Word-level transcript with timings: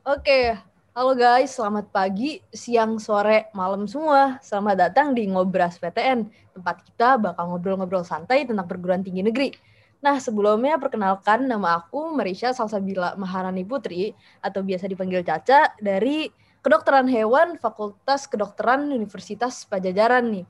Oke, 0.00 0.56
halo 0.96 1.12
guys, 1.12 1.52
selamat 1.60 1.92
pagi, 1.92 2.40
siang, 2.48 2.96
sore, 2.96 3.52
malam 3.52 3.84
semua. 3.84 4.40
Selamat 4.40 4.88
datang 4.88 5.12
di 5.12 5.28
Ngobras 5.28 5.76
PTN, 5.76 6.24
tempat 6.56 6.80
kita 6.88 7.20
bakal 7.20 7.52
ngobrol-ngobrol 7.52 8.00
santai 8.00 8.48
tentang 8.48 8.64
perguruan 8.64 9.04
tinggi 9.04 9.20
negeri. 9.20 9.52
Nah, 10.00 10.16
sebelumnya 10.16 10.80
perkenalkan 10.80 11.44
nama 11.44 11.84
aku 11.84 12.16
Marisha 12.16 12.56
Salsabila 12.56 13.12
Maharani 13.20 13.60
Putri, 13.60 14.16
atau 14.40 14.64
biasa 14.64 14.88
dipanggil 14.88 15.20
Caca, 15.20 15.76
dari 15.76 16.32
Kedokteran 16.64 17.04
Hewan 17.04 17.60
Fakultas 17.60 18.24
Kedokteran 18.24 18.88
Universitas 18.88 19.68
Pajajaran 19.68 20.32
nih. 20.32 20.48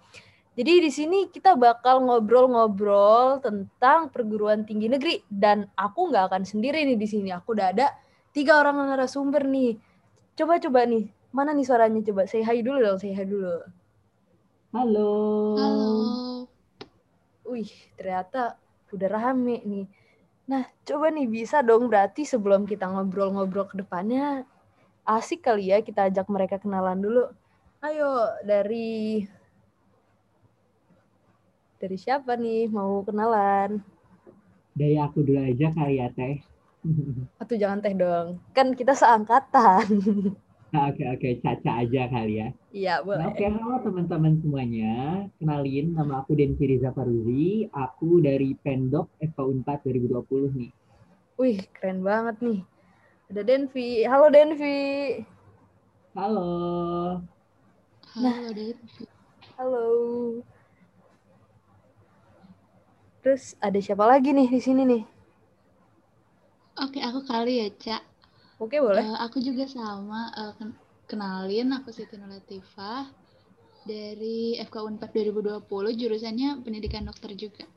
Jadi 0.55 0.73
di 0.79 0.91
sini 0.95 1.27
kita 1.27 1.59
bakal 1.59 2.07
ngobrol-ngobrol 2.07 3.43
tentang 3.43 4.15
perguruan 4.15 4.63
tinggi 4.63 4.87
negeri 4.87 5.27
dan 5.27 5.67
aku 5.75 6.07
nggak 6.15 6.31
akan 6.31 6.47
sendiri 6.47 6.87
nih 6.87 6.95
di 6.95 7.09
sini. 7.11 7.35
Aku 7.35 7.59
udah 7.59 7.75
ada 7.75 7.91
tiga 8.31 8.63
orang 8.63 8.79
narasumber 8.87 9.47
nih. 9.47 9.79
Coba-coba 10.39 10.87
nih, 10.87 11.11
mana 11.35 11.51
nih 11.53 11.67
suaranya? 11.67 12.01
Coba 12.07 12.25
say 12.31 12.43
hi 12.47 12.63
dulu 12.63 12.79
dong, 12.81 12.99
say 13.03 13.13
hi 13.13 13.27
dulu. 13.27 13.61
Halo. 14.71 15.13
Halo. 15.59 15.93
Wih, 17.51 17.71
ternyata 17.99 18.55
udah 18.95 19.09
rame 19.11 19.59
nih. 19.67 19.87
Nah, 20.47 20.67
coba 20.87 21.11
nih 21.11 21.27
bisa 21.27 21.63
dong 21.63 21.91
berarti 21.91 22.23
sebelum 22.27 22.67
kita 22.67 22.87
ngobrol-ngobrol 22.87 23.71
ke 23.71 23.83
depannya, 23.83 24.47
asik 25.03 25.47
kali 25.47 25.75
ya 25.75 25.83
kita 25.83 26.07
ajak 26.11 26.27
mereka 26.31 26.59
kenalan 26.63 27.03
dulu. 27.03 27.25
Ayo, 27.83 28.31
dari 28.47 29.27
dari 31.83 31.97
siapa 31.99 32.39
nih 32.39 32.71
mau 32.71 33.03
kenalan? 33.03 33.83
Dari 34.77 34.95
aku 35.01 35.27
dulu 35.27 35.43
aja 35.43 35.75
kali 35.75 35.99
ya, 35.99 36.11
Teh. 36.15 36.39
Atau 37.43 37.55
jangan 37.57 37.81
teh 37.85 37.93
dong. 37.93 38.41
Kan 38.57 38.73
kita 38.73 38.97
seangkatan. 38.97 39.87
Nah, 40.73 40.85
oke, 40.91 41.05
oke. 41.17 41.29
Caca 41.45 41.85
aja 41.85 42.03
kali 42.09 42.41
ya. 42.41 42.49
Iya, 42.73 42.95
boleh. 43.05 43.25
Nah, 43.27 43.31
oke, 43.35 43.45
halo 43.45 43.77
teman-teman 43.85 44.35
semuanya. 44.41 44.95
Kenalin, 45.37 45.93
nama 45.93 46.25
aku 46.25 46.33
Denvi 46.39 46.65
Riza 46.77 46.91
Faruzi. 46.95 47.69
Aku 47.69 48.23
dari 48.25 48.57
Pendok 48.57 49.13
FK 49.21 49.39
4 49.67 49.85
2020 49.85 50.57
nih. 50.57 50.71
Wih, 51.41 51.59
keren 51.73 52.05
banget 52.05 52.37
nih. 52.45 52.61
Ada 53.33 53.43
Denvi. 53.47 54.05
Halo 54.05 54.27
Denvi. 54.33 54.81
Halo. 56.17 56.51
Nah. 58.19 58.35
Halo, 58.35 58.51
Denvi. 58.53 59.05
Halo. 59.61 59.87
Terus 63.21 63.53
ada 63.61 63.77
siapa 63.77 64.09
lagi 64.09 64.33
nih 64.33 64.49
di 64.49 64.61
sini 64.65 64.83
nih? 64.89 65.20
Oke, 66.81 66.97
aku 67.05 67.21
kali 67.29 67.61
ya, 67.61 67.69
Cak. 67.77 68.03
Oke, 68.57 68.81
boleh. 68.81 69.05
Eh, 69.05 69.17
aku 69.21 69.37
juga 69.45 69.69
sama. 69.69 70.33
ken- 70.57 70.79
kenalin, 71.05 71.69
aku 71.77 71.93
Siti 71.93 72.17
Nulatifah 72.17 73.05
dari 73.85 74.57
FK 74.57 74.77
Unpad 74.89 75.11
2020, 75.13 75.93
jurusannya 75.93 76.65
pendidikan 76.65 77.05
dokter 77.05 77.37
juga. 77.37 77.69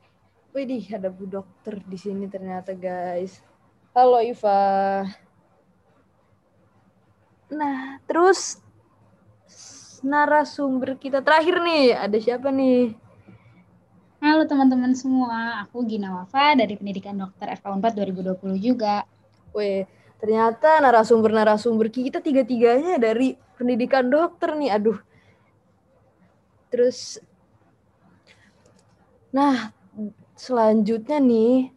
Widih, 0.56 0.86
ada 0.94 1.10
Bu 1.12 1.26
Dokter 1.28 1.82
di 1.84 1.98
sini 2.00 2.30
ternyata, 2.30 2.72
guys. 2.72 3.42
Halo, 3.92 4.22
Iva. 4.24 5.04
Nah, 7.52 8.00
terus 8.08 8.56
narasumber 10.00 10.96
kita 10.96 11.20
terakhir 11.20 11.60
nih, 11.60 11.92
ada 11.92 12.16
siapa 12.16 12.48
nih? 12.48 13.03
Halo 14.24 14.48
teman-teman 14.48 14.96
semua, 14.96 15.60
aku 15.60 15.84
Gina 15.84 16.08
Wafa 16.16 16.56
dari 16.56 16.80
Pendidikan 16.80 17.12
Dokter 17.12 17.60
FK 17.60 17.76
4 17.76 17.92
2020 17.92 18.56
juga. 18.56 19.04
Weh, 19.52 19.84
ternyata 20.16 20.80
narasumber-narasumber 20.80 21.92
kita 21.92 22.24
tiga-tiganya 22.24 22.96
dari 22.96 23.36
pendidikan 23.60 24.08
dokter 24.08 24.56
nih. 24.56 24.80
Aduh. 24.80 24.96
Terus 26.72 27.20
Nah, 29.28 29.76
selanjutnya 30.32 31.20
nih 31.20 31.68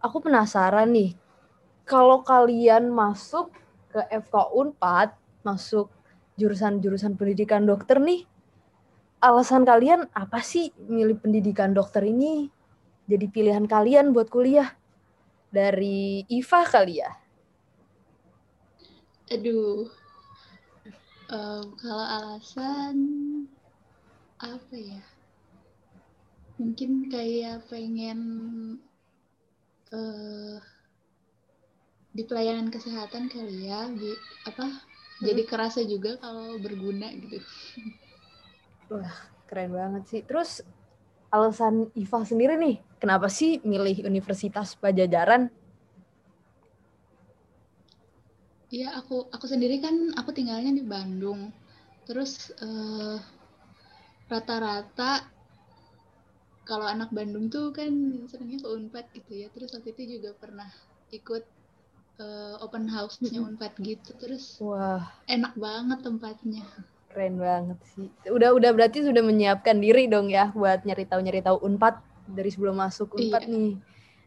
aku 0.00 0.16
penasaran 0.16 0.96
nih. 0.96 1.12
Kalau 1.84 2.24
kalian 2.24 2.88
masuk 2.88 3.52
ke 3.92 4.00
FK 4.00 4.48
Unpad, 4.56 5.12
masuk 5.44 5.92
jurusan-jurusan 6.40 7.20
pendidikan 7.20 7.68
dokter 7.68 8.00
nih, 8.00 8.24
alasan 9.22 9.62
kalian 9.62 10.10
apa 10.12 10.42
sih 10.42 10.74
milih 10.90 11.22
pendidikan 11.22 11.70
dokter 11.70 12.02
ini 12.02 12.50
jadi 13.06 13.26
pilihan 13.30 13.66
kalian 13.70 14.10
buat 14.10 14.26
kuliah? 14.30 14.74
Dari 15.52 16.24
Iva 16.32 16.64
kali 16.64 17.04
ya? 17.04 17.12
Aduh. 19.30 19.86
Em, 21.28 21.64
kalau 21.76 22.06
alasan 22.06 22.96
apa 24.40 24.74
ya? 24.76 25.02
Mungkin 26.56 27.12
kayak 27.12 27.68
pengen 27.68 28.20
eh 29.92 30.56
di 32.12 32.22
pelayanan 32.28 32.68
kesehatan 32.68 33.28
kali 33.28 33.68
ya, 33.68 33.88
di 33.92 34.12
apa? 34.48 34.68
Jadi 35.20 35.42
kerasa 35.46 35.80
juga 35.84 36.16
kalau 36.16 36.56
berguna 36.58 37.12
gitu. 37.12 37.38
Keren 39.48 39.70
banget 39.72 40.02
sih. 40.08 40.20
Terus 40.24 40.64
alasan 41.32 41.88
Iva 41.96 42.20
sendiri 42.24 42.56
nih, 42.60 42.76
kenapa 43.00 43.28
sih 43.32 43.60
milih 43.64 44.04
Universitas 44.04 44.76
Pajajaran? 44.76 45.48
Iya, 48.72 48.96
aku 48.96 49.28
aku 49.28 49.44
sendiri 49.44 49.84
kan 49.84 50.16
aku 50.16 50.32
tinggalnya 50.32 50.72
di 50.72 50.84
Bandung. 50.84 51.52
Terus 52.08 52.52
eh, 52.56 53.16
rata-rata 54.32 55.28
kalau 56.64 56.88
anak 56.88 57.12
Bandung 57.12 57.52
tuh 57.52 57.68
kan 57.76 57.92
senangnya 58.32 58.64
ke 58.64 58.68
Unpad 58.72 59.06
gitu 59.12 59.32
ya. 59.44 59.48
Terus 59.52 59.76
waktu 59.76 59.92
itu 59.92 60.02
juga 60.16 60.32
pernah 60.40 60.68
ikut 61.12 61.44
eh, 62.16 62.54
open 62.64 62.88
house-nya 62.88 63.44
Unpad 63.44 63.72
gitu. 63.84 64.10
Terus 64.16 64.56
Wah, 64.64 65.04
enak 65.28 65.52
banget 65.60 65.98
tempatnya. 66.00 66.64
Keren 67.12 67.36
banget 67.36 67.78
sih. 67.92 68.08
Udah 68.32 68.56
udah 68.56 68.72
berarti 68.72 69.04
sudah 69.04 69.20
menyiapkan 69.20 69.76
diri 69.78 70.08
dong 70.08 70.32
ya 70.32 70.48
buat 70.56 70.82
nyari 70.82 71.04
tahu 71.04 71.20
nyari 71.20 71.44
tahu 71.44 71.60
Unpad 71.60 72.00
dari 72.24 72.48
sebelum 72.48 72.80
masuk 72.80 73.12
Unpad 73.14 73.44
Iya. 73.44 73.52
nih. 73.52 73.72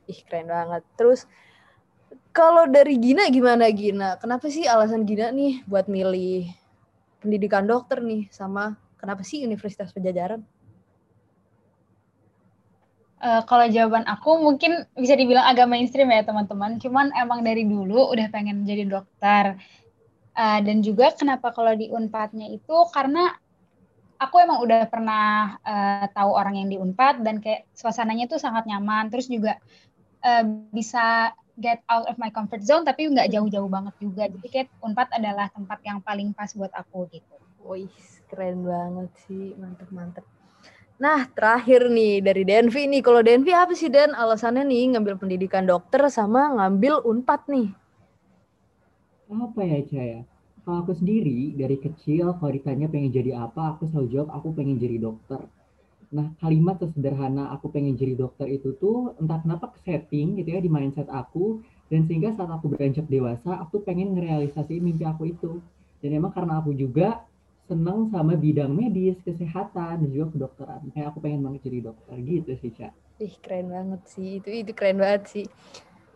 Ih, 0.05 0.19
keren 0.29 0.47
banget. 0.47 0.85
Terus 0.93 1.25
kalau 2.29 2.69
dari 2.69 3.01
Gina 3.01 3.25
gimana 3.33 3.65
Gina? 3.73 4.21
Kenapa 4.21 4.45
sih 4.53 4.69
alasan 4.69 5.09
Gina 5.09 5.33
nih 5.33 5.65
buat 5.65 5.89
milih 5.89 6.53
pendidikan 7.25 7.65
dokter 7.65 8.05
nih 8.05 8.29
sama 8.29 8.77
kenapa 9.01 9.25
sih 9.25 9.41
Universitas 9.41 9.89
Pajajaran? 9.89 10.45
Eh, 13.25 13.41
kalau 13.49 13.65
jawaban 13.65 14.05
aku 14.05 14.37
mungkin 14.37 14.85
bisa 14.93 15.17
dibilang 15.17 15.49
agak 15.49 15.65
mainstream 15.65 16.13
ya 16.13 16.21
teman-teman. 16.21 16.77
Cuman 16.77 17.09
emang 17.17 17.41
dari 17.41 17.65
dulu 17.65 18.13
udah 18.13 18.29
pengen 18.29 18.61
jadi 18.61 18.85
dokter. 18.85 19.57
Eh, 20.35 20.59
dan 20.67 20.83
juga 20.83 21.15
kenapa 21.15 21.55
kalau 21.55 21.71
di 21.79 21.87
Unpadnya 21.87 22.51
itu 22.51 22.75
karena 22.91 23.31
aku 24.19 24.35
emang 24.43 24.59
udah 24.59 24.83
pernah 24.91 25.55
eh, 25.63 26.05
tahu 26.11 26.31
orang 26.35 26.59
yang 26.59 26.67
di 26.67 26.75
Unpad 26.75 27.23
dan 27.23 27.39
kayak 27.39 27.71
suasananya 27.71 28.27
tuh 28.27 28.35
sangat 28.35 28.67
nyaman. 28.67 29.07
Terus 29.07 29.31
juga 29.31 29.55
eh, 30.19 30.43
bisa 30.75 31.31
get 31.55 31.79
out 31.87 32.03
of 32.11 32.19
my 32.19 32.27
comfort 32.35 32.59
zone 32.67 32.83
tapi 32.83 33.07
nggak 33.07 33.31
jauh-jauh 33.31 33.71
banget 33.71 33.95
juga. 34.03 34.27
Jadi 34.27 34.47
kayak 34.51 34.69
Unpad 34.83 35.15
adalah 35.15 35.47
tempat 35.55 35.79
yang 35.87 36.03
paling 36.03 36.35
pas 36.35 36.51
buat 36.51 36.71
aku 36.75 37.07
gitu. 37.15 37.35
Wih, 37.63 37.87
keren 38.27 38.67
banget 38.67 39.09
sih. 39.23 39.55
Mantep, 39.55 39.87
mantep. 39.95 40.27
Nah, 40.95 41.27
terakhir 41.31 41.91
nih 41.91 42.23
dari 42.23 42.43
Denvi 42.43 42.87
nih. 42.87 43.03
Kalau 43.03 43.19
Denvi 43.23 43.51
apa 43.51 43.71
sih, 43.75 43.91
Den? 43.91 44.15
Alasannya 44.15 44.67
nih 44.67 44.95
ngambil 44.95 45.15
pendidikan 45.19 45.63
dokter 45.67 46.07
sama 46.11 46.55
ngambil 46.55 47.03
UNPAD 47.03 47.41
nih. 47.51 47.67
Apa 49.25 49.61
ya, 49.65 49.81
Caya? 49.89 50.19
Kalau 50.65 50.81
aku 50.85 50.93
sendiri, 50.97 51.53
dari 51.57 51.77
kecil, 51.81 52.37
kalau 52.37 52.51
ditanya 52.53 52.85
pengen 52.89 53.09
jadi 53.09 53.37
apa, 53.37 53.77
aku 53.77 53.89
selalu 53.89 54.07
jawab, 54.13 54.29
aku 54.33 54.53
pengen 54.53 54.77
jadi 54.77 54.97
dokter. 55.01 55.41
Nah, 56.13 56.29
kalimat 56.37 56.77
sesederhana 56.77 57.49
aku 57.49 57.73
pengen 57.73 57.97
jadi 57.97 58.13
dokter 58.13 58.45
itu 58.45 58.77
tuh 58.77 59.17
entah 59.17 59.41
kenapa 59.41 59.73
ke 59.73 59.81
setting 59.81 60.37
gitu 60.37 60.53
ya 60.53 60.61
di 60.61 60.69
mindset 60.69 61.09
aku 61.09 61.65
dan 61.89 62.05
sehingga 62.05 62.29
saat 62.37 62.47
aku 62.47 62.71
beranjak 62.71 63.09
dewasa 63.09 63.57
aku 63.57 63.81
pengen 63.81 64.13
ngerealisasiin 64.13 64.85
mimpi 64.85 65.03
aku 65.03 65.33
itu. 65.33 65.57
Dan 66.05 66.21
emang 66.21 66.31
karena 66.31 66.61
aku 66.61 66.77
juga 66.77 67.25
senang 67.65 68.13
sama 68.13 68.37
bidang 68.37 68.69
medis, 68.69 69.17
kesehatan 69.25 70.05
dan 70.05 70.09
juga 70.13 70.29
kedokteran. 70.37 70.85
Kayak 70.93 71.07
aku 71.13 71.17
pengen 71.25 71.41
banget 71.41 71.61
jadi 71.65 71.89
dokter 71.89 72.15
gitu 72.21 72.51
sih, 72.61 72.71
Ca. 72.77 72.89
Ih, 73.17 73.35
keren 73.41 73.73
banget 73.73 74.01
sih. 74.05 74.29
Itu 74.37 74.49
itu 74.53 74.71
keren 74.77 75.01
banget 75.01 75.23
sih. 75.25 75.45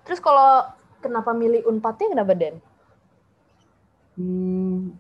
Terus 0.06 0.22
kalau 0.22 0.70
kenapa 1.02 1.34
milih 1.34 1.66
UNPAD-nya 1.66 2.14
kenapa, 2.14 2.34
Den? 2.38 2.62
Hmm, 4.20 5.00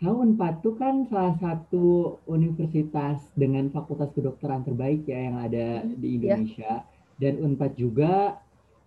Unpad 0.00 0.62
itu 0.62 0.70
kan 0.80 1.04
salah 1.10 1.34
satu 1.42 2.16
universitas 2.24 3.18
dengan 3.34 3.68
fakultas 3.74 4.14
kedokteran 4.16 4.62
terbaik 4.64 5.04
ya 5.10 5.18
yang 5.28 5.36
ada 5.42 5.84
di 5.84 6.16
Iya. 6.24 6.40
Indonesia. 6.40 6.72
Dan 7.20 7.34
Unpad 7.44 7.72
juga 7.76 8.40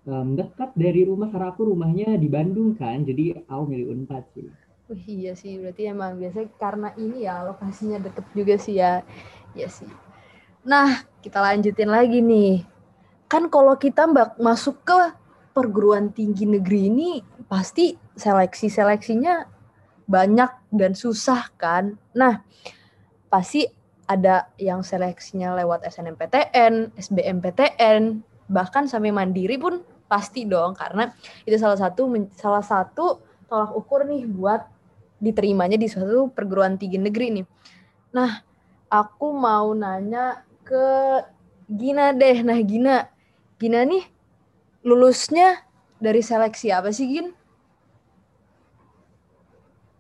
um, 0.10 0.34
dekat 0.40 0.74
dari 0.74 1.06
rumah 1.06 1.30
karena 1.30 1.54
aku 1.54 1.70
rumahnya 1.70 2.18
di 2.18 2.26
Bandung 2.32 2.74
kan, 2.74 3.06
jadi 3.06 3.46
aku 3.46 3.64
milih 3.70 3.88
Unpad 3.94 4.24
sih. 4.34 4.50
Wih, 4.90 5.06
iya 5.08 5.34
sih, 5.38 5.62
berarti 5.62 5.84
emang 5.94 6.18
biasanya 6.20 6.50
karena 6.60 6.90
ini 6.98 7.24
ya 7.24 7.46
lokasinya 7.46 8.02
deket 8.02 8.26
juga 8.34 8.56
sih 8.58 8.76
ya. 8.82 9.06
Iya 9.54 9.70
sih. 9.70 9.90
Nah, 10.66 11.06
kita 11.22 11.40
lanjutin 11.40 11.92
lagi 11.92 12.20
nih. 12.24 12.66
Kan 13.30 13.48
kalau 13.54 13.78
kita 13.78 14.10
mbak 14.10 14.40
masuk 14.42 14.82
ke 14.82 15.00
perguruan 15.54 16.10
tinggi 16.10 16.50
negeri 16.50 16.90
ini 16.90 17.10
pasti 17.46 17.94
seleksi-seleksinya 18.18 19.53
banyak 20.06 20.52
dan 20.74 20.92
susah 20.94 21.52
kan. 21.56 21.96
Nah, 22.16 22.44
pasti 23.32 23.66
ada 24.06 24.52
yang 24.60 24.84
seleksinya 24.84 25.56
lewat 25.56 25.88
SNMPTN, 25.88 26.94
SBMPTN, 27.00 28.22
bahkan 28.52 28.86
sampai 28.86 29.16
mandiri 29.16 29.56
pun 29.56 29.82
pasti 30.06 30.46
dong 30.46 30.78
karena 30.78 31.10
itu 31.48 31.58
salah 31.58 31.80
satu 31.80 32.06
salah 32.38 32.62
satu 32.62 33.24
tolak 33.50 33.72
ukur 33.74 34.06
nih 34.06 34.30
buat 34.30 34.62
diterimanya 35.24 35.80
di 35.80 35.88
suatu 35.88 36.30
perguruan 36.30 36.76
tinggi 36.76 37.00
negeri 37.00 37.42
nih. 37.42 37.46
Nah, 38.14 38.44
aku 38.92 39.32
mau 39.34 39.72
nanya 39.72 40.44
ke 40.68 40.86
Gina 41.72 42.12
deh. 42.12 42.44
Nah, 42.44 42.60
Gina, 42.62 43.08
Gina 43.58 43.88
nih 43.88 44.04
lulusnya 44.84 45.64
dari 45.98 46.20
seleksi 46.20 46.70
apa 46.76 46.92
sih, 46.92 47.08
Gin? 47.08 47.32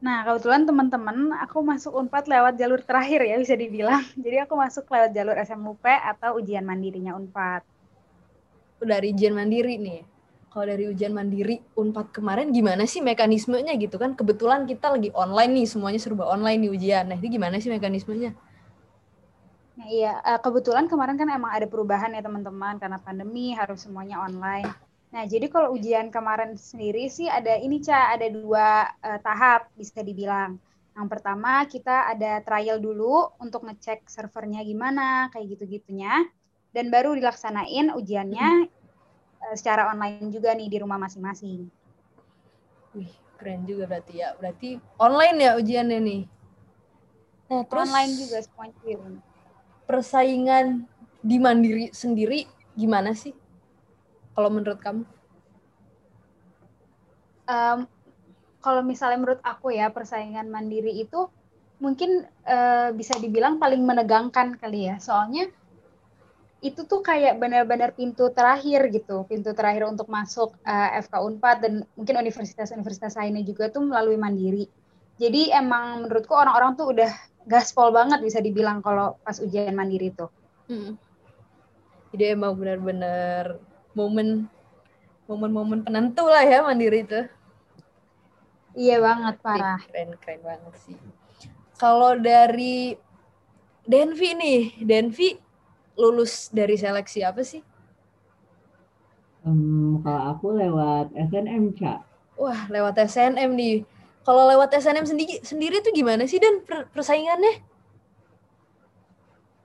Nah, 0.03 0.27
kebetulan 0.27 0.67
teman-teman, 0.67 1.31
aku 1.39 1.63
masuk 1.63 1.95
UNPAD 1.95 2.27
lewat 2.27 2.53
jalur 2.59 2.83
terakhir 2.83 3.23
ya, 3.23 3.39
bisa 3.39 3.55
dibilang. 3.55 4.03
Jadi 4.23 4.43
aku 4.43 4.59
masuk 4.59 4.83
lewat 4.91 5.15
jalur 5.15 5.39
SMUP 5.39 5.85
atau 5.87 6.43
ujian 6.43 6.67
mandirinya 6.67 7.15
UNPAD. 7.15 7.63
Dari 8.83 9.15
ujian 9.15 9.31
mandiri 9.31 9.79
nih 9.79 10.03
kalau 10.53 10.69
dari 10.69 10.85
ujian 10.85 11.17
mandiri 11.17 11.57
Unpad 11.73 12.13
kemarin 12.13 12.53
gimana 12.53 12.85
sih 12.85 13.01
mekanismenya 13.01 13.73
gitu 13.81 13.97
kan? 13.97 14.13
Kebetulan 14.13 14.69
kita 14.69 14.93
lagi 14.93 15.09
online 15.17 15.49
nih, 15.57 15.65
semuanya 15.65 15.97
serba 15.97 16.29
online 16.29 16.61
nih 16.61 16.71
ujian. 16.77 17.09
Nah, 17.09 17.17
itu 17.17 17.33
gimana 17.33 17.57
sih 17.57 17.73
mekanismenya? 17.73 18.37
Nah, 19.73 19.87
iya, 19.89 20.21
eh, 20.21 20.37
kebetulan 20.37 20.85
kemarin 20.85 21.17
kan 21.17 21.25
emang 21.33 21.49
ada 21.49 21.65
perubahan 21.65 22.13
ya 22.13 22.21
teman-teman 22.21 22.77
karena 22.77 23.01
pandemi 23.01 23.57
harus 23.57 23.81
semuanya 23.81 24.21
online. 24.21 24.69
Nah, 25.13 25.29
jadi 25.29 25.45
kalau 25.45 25.77
ujian 25.77 26.09
kemarin 26.09 26.57
sendiri 26.57 27.05
sih 27.05 27.29
ada 27.29 27.53
ini 27.61 27.77
Ca, 27.85 28.17
ada 28.17 28.25
dua 28.33 28.89
uh, 28.97 29.19
tahap 29.21 29.69
bisa 29.77 30.01
dibilang. 30.01 30.57
Yang 30.97 31.07
pertama 31.09 31.65
kita 31.69 32.09
ada 32.09 32.41
trial 32.41 32.81
dulu 32.81 33.29
untuk 33.37 33.65
ngecek 33.69 34.09
servernya 34.09 34.65
gimana, 34.65 35.29
kayak 35.29 35.57
gitu-gitunya. 35.57 36.25
Dan 36.73 36.89
baru 36.89 37.13
dilaksanain 37.13 37.93
ujiannya 37.93 38.49
hmm 38.65 38.83
Eh, 39.43 39.55
secara 39.59 39.91
online 39.91 40.31
juga 40.31 40.55
nih 40.55 40.71
di 40.71 40.77
rumah 40.79 40.95
masing-masing. 40.95 41.67
Wih, 42.95 43.11
keren 43.35 43.67
juga 43.67 43.83
berarti 43.89 44.13
ya. 44.23 44.31
Berarti 44.39 44.79
online 44.95 45.37
ya 45.43 45.51
ujiannya 45.59 45.99
nih. 45.99 46.21
Nah, 47.51 47.63
terus 47.67 47.91
online 47.91 48.13
juga 48.15 48.37
semuanya. 48.39 49.19
Persaingan 49.83 50.65
di 51.19 51.37
Mandiri 51.43 51.91
sendiri 51.91 52.47
gimana 52.71 53.11
sih? 53.11 53.35
Kalau 54.33 54.49
menurut 54.49 54.79
kamu? 54.81 55.03
Um, 57.43 57.79
kalau 58.63 58.81
misalnya 58.81 59.19
menurut 59.19 59.41
aku 59.43 59.75
ya 59.75 59.91
persaingan 59.91 60.47
Mandiri 60.47 61.03
itu 61.03 61.27
mungkin 61.83 62.23
uh, 62.47 62.95
bisa 62.95 63.19
dibilang 63.19 63.59
paling 63.59 63.83
menegangkan 63.83 64.55
kali 64.55 64.89
ya. 64.89 64.95
Soalnya 65.03 65.51
itu 66.63 66.87
tuh 66.87 67.03
kayak 67.03 67.43
benar-benar 67.43 67.91
pintu 67.91 68.31
terakhir 68.31 68.87
gitu, 68.87 69.27
pintu 69.27 69.51
terakhir 69.51 69.83
untuk 69.83 70.07
masuk 70.07 70.55
uh, 70.63 70.95
eh, 70.95 71.03
FK 71.03 71.13
Unpad 71.19 71.57
dan 71.59 71.73
mungkin 71.99 72.15
universitas-universitas 72.23 73.19
lainnya 73.19 73.43
juga 73.43 73.67
tuh 73.67 73.83
melalui 73.83 74.15
mandiri. 74.15 74.71
Jadi 75.19 75.51
emang 75.51 76.07
menurutku 76.07 76.31
orang-orang 76.31 76.79
tuh 76.79 76.95
udah 76.95 77.11
gaspol 77.43 77.91
banget 77.91 78.23
bisa 78.23 78.39
dibilang 78.39 78.79
kalau 78.79 79.19
pas 79.19 79.35
ujian 79.43 79.75
mandiri 79.75 80.15
itu. 80.15 80.25
Hmm. 80.71 80.95
Jadi 82.15 82.31
emang 82.31 82.55
benar-benar 82.55 83.59
momen 83.93 84.49
momen-momen 85.29 85.85
penentu 85.85 86.27
lah 86.27 86.43
ya 86.43 86.61
mandiri 86.65 87.07
itu. 87.07 87.21
Iya 88.73 88.97
banget 88.99 89.35
parah. 89.39 89.79
Keren 89.85 90.17
keren 90.17 90.41
banget 90.41 90.73
sih. 90.81 90.97
Kalau 91.77 92.17
dari 92.17 92.97
Denvi 93.83 94.29
nih, 94.33 94.61
Denvi 94.81 95.37
lulus 95.99 96.49
dari 96.49 96.73
seleksi 96.79 97.21
apa 97.21 97.41
sih? 97.45 97.61
Um, 99.43 99.99
kalau 100.01 100.21
aku 100.33 100.55
lewat 100.55 101.11
SNM, 101.13 101.75
Cak. 101.75 101.99
Wah, 102.39 102.65
lewat 102.71 102.95
SNM 102.95 103.51
nih. 103.53 103.83
Kalau 104.23 104.47
lewat 104.47 104.71
SNM 104.71 105.03
sendiri 105.03 105.35
sendiri 105.43 105.83
tuh 105.83 105.91
gimana 105.91 106.23
sih 106.23 106.39
dan 106.39 106.63
per 106.63 106.87
persaingannya? 106.95 107.59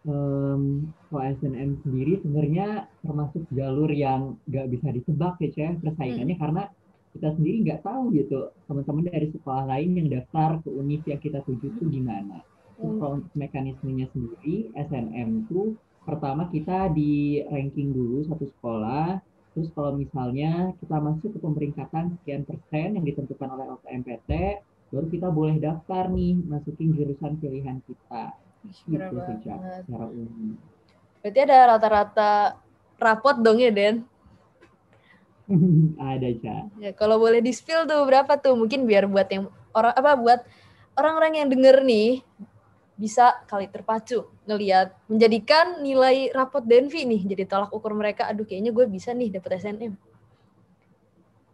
Um, 0.03 0.91
kalau 1.09 1.25
SNM 1.25 1.81
sendiri 1.81 2.21
sebenarnya 2.21 2.85
termasuk 3.01 3.43
jalur 3.57 3.89
yang 3.89 4.37
nggak 4.45 4.69
bisa 4.69 4.89
ditebak 4.93 5.35
ya, 5.41 5.49
Cak, 5.57 5.81
persaingannya 5.81 6.37
hmm. 6.37 6.45
karena 6.45 6.63
kita 7.17 7.29
sendiri 7.35 7.57
nggak 7.65 7.81
tahu 7.83 8.03
gitu 8.13 8.39
teman-teman 8.69 9.05
dari 9.09 9.29
sekolah 9.33 9.65
lain 9.65 9.91
yang 9.97 10.09
daftar 10.13 10.61
ke 10.61 10.69
univ 10.69 11.03
yang 11.09 11.21
kita 11.21 11.41
tuju 11.49 11.67
tuh 11.81 11.89
gimana. 11.89 12.45
Terus 12.77 12.93
hmm. 12.95 13.01
kalau 13.01 13.13
untuk 13.19 13.33
mekanismenya 13.35 14.07
sendiri, 14.13 14.57
SNM 14.77 15.49
tuh 15.49 15.75
pertama 16.05 16.47
kita 16.53 16.93
di 16.93 17.41
ranking 17.49 17.97
dulu 17.97 18.29
satu 18.29 18.45
sekolah, 18.45 19.19
terus 19.57 19.69
kalau 19.73 19.97
misalnya 19.97 20.77
kita 20.79 20.97
masuk 21.01 21.35
ke 21.35 21.39
pemeringkatan 21.41 22.05
sekian 22.21 22.45
persen 22.45 23.01
yang 23.01 23.05
ditentukan 23.09 23.49
oleh 23.49 23.67
LKMPT, 23.81 24.31
baru 24.93 25.07
kita 25.09 25.29
boleh 25.33 25.57
daftar 25.57 26.13
nih 26.13 26.37
masukin 26.45 26.93
jurusan 26.93 27.41
pilihan 27.41 27.81
kita. 27.85 28.37
Gitu 28.69 29.17
secara 29.17 29.83
umum. 30.13 30.59
Berarti 31.21 31.39
ada 31.45 31.57
rata-rata 31.75 32.33
rapot 32.99 33.37
dong 33.43 33.59
ya, 33.59 33.71
Den? 33.75 34.07
ada, 35.97 36.29
Ca. 36.45 36.69
Ya, 36.77 36.93
kalau 36.93 37.17
boleh 37.17 37.41
di-spill 37.41 37.89
tuh 37.89 38.05
berapa 38.05 38.37
tuh? 38.37 38.53
Mungkin 38.53 38.85
biar 38.85 39.09
buat 39.09 39.29
yang 39.33 39.49
orang 39.73 39.95
apa 39.97 40.13
buat 40.19 40.41
orang-orang 40.99 41.33
yang 41.41 41.49
denger 41.49 41.77
nih 41.87 42.21
bisa 42.99 43.31
kali 43.47 43.71
terpacu 43.71 44.27
ngelihat 44.51 44.91
menjadikan 45.07 45.79
nilai 45.87 46.35
rapot 46.35 46.67
Denvi 46.67 47.07
nih 47.07 47.23
jadi 47.31 47.47
tolak 47.47 47.71
ukur 47.71 47.95
mereka 47.95 48.27
aduh 48.27 48.43
kayaknya 48.43 48.75
gue 48.75 48.91
bisa 48.91 49.15
nih 49.15 49.31
dapat 49.31 49.63
SNM 49.63 49.95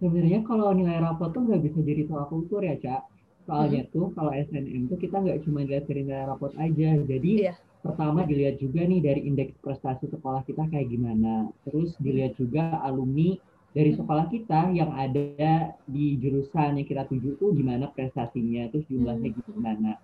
sebenarnya 0.01 0.41
kalau 0.49 0.73
nilai 0.73 0.97
rapot 1.05 1.29
tuh 1.37 1.45
nggak 1.45 1.61
bisa 1.69 1.79
jadi 1.85 2.09
tolak 2.09 2.33
ukur 2.33 2.65
ya 2.65 2.81
cak 2.81 3.05
soalnya 3.45 3.85
hmm. 3.85 3.93
tuh 3.93 4.07
kalau 4.17 4.33
SNM 4.33 4.89
tuh 4.89 4.97
kita 4.97 5.21
nggak 5.21 5.39
cuma 5.45 5.69
lihat 5.69 5.85
dari 5.85 6.03
nilai 6.09 6.25
rapot 6.25 6.53
aja 6.57 6.89
jadi 7.05 7.33
yeah. 7.53 7.57
Pertama 7.85 8.25
dilihat 8.25 8.57
juga 8.57 8.81
nih 8.89 9.05
dari 9.05 9.21
indeks 9.29 9.61
prestasi 9.61 10.09
sekolah 10.09 10.41
kita 10.49 10.65
kayak 10.73 10.89
gimana 10.89 11.53
terus 11.69 11.93
dilihat 12.01 12.33
juga 12.41 12.81
alumni 12.81 13.37
dari 13.77 13.93
sekolah 13.93 14.33
kita 14.33 14.73
yang 14.73 14.89
ada 14.97 15.77
di 15.85 16.17
jurusan 16.17 16.81
yang 16.81 16.89
kita 16.89 17.05
tuju 17.05 17.37
tuh 17.37 17.53
gimana 17.53 17.93
prestasinya 17.93 18.73
terus 18.73 18.89
jumlahnya 18.89 19.37
gimana 19.37 20.01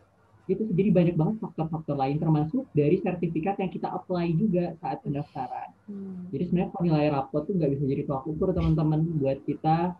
itu 0.50 0.66
jadi 0.74 0.90
banyak 0.90 1.14
banget 1.14 1.36
faktor-faktor 1.38 1.94
lain 1.94 2.18
termasuk 2.18 2.66
dari 2.74 2.98
sertifikat 2.98 3.54
yang 3.62 3.70
kita 3.70 3.86
apply 3.86 4.34
juga 4.34 4.74
saat 4.82 4.98
pendaftaran. 5.06 5.70
Hmm. 5.86 6.26
Jadi 6.34 6.42
sebenarnya 6.50 6.74
nilai 6.82 7.06
rapot 7.14 7.46
tuh 7.46 7.54
nggak 7.54 7.70
bisa 7.78 7.84
jadi 7.86 8.02
tolak 8.02 8.26
ukur 8.26 8.50
teman-teman 8.50 9.06
buat 9.22 9.38
kita 9.46 9.94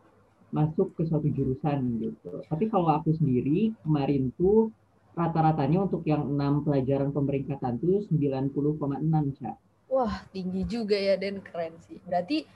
masuk 0.51 0.99
ke 0.99 1.07
suatu 1.07 1.31
jurusan 1.31 2.03
gitu. 2.03 2.43
Tapi 2.51 2.67
kalau 2.67 2.91
aku 2.91 3.15
sendiri 3.15 3.71
kemarin 3.87 4.35
tuh 4.35 4.75
rata-ratanya 5.15 5.91
untuk 5.91 6.03
yang 6.07 6.27
enam 6.27 6.63
pelajaran 6.63 7.11
pemeringkatan 7.11 7.79
tuh 7.83 8.07
90,6 8.09 9.39
Cak. 9.41 9.57
Wah 9.91 10.23
tinggi 10.31 10.63
juga 10.65 10.95
ya 10.95 11.19
dan 11.19 11.43
keren 11.43 11.75
sih. 11.83 11.99
Berarti 12.07 12.47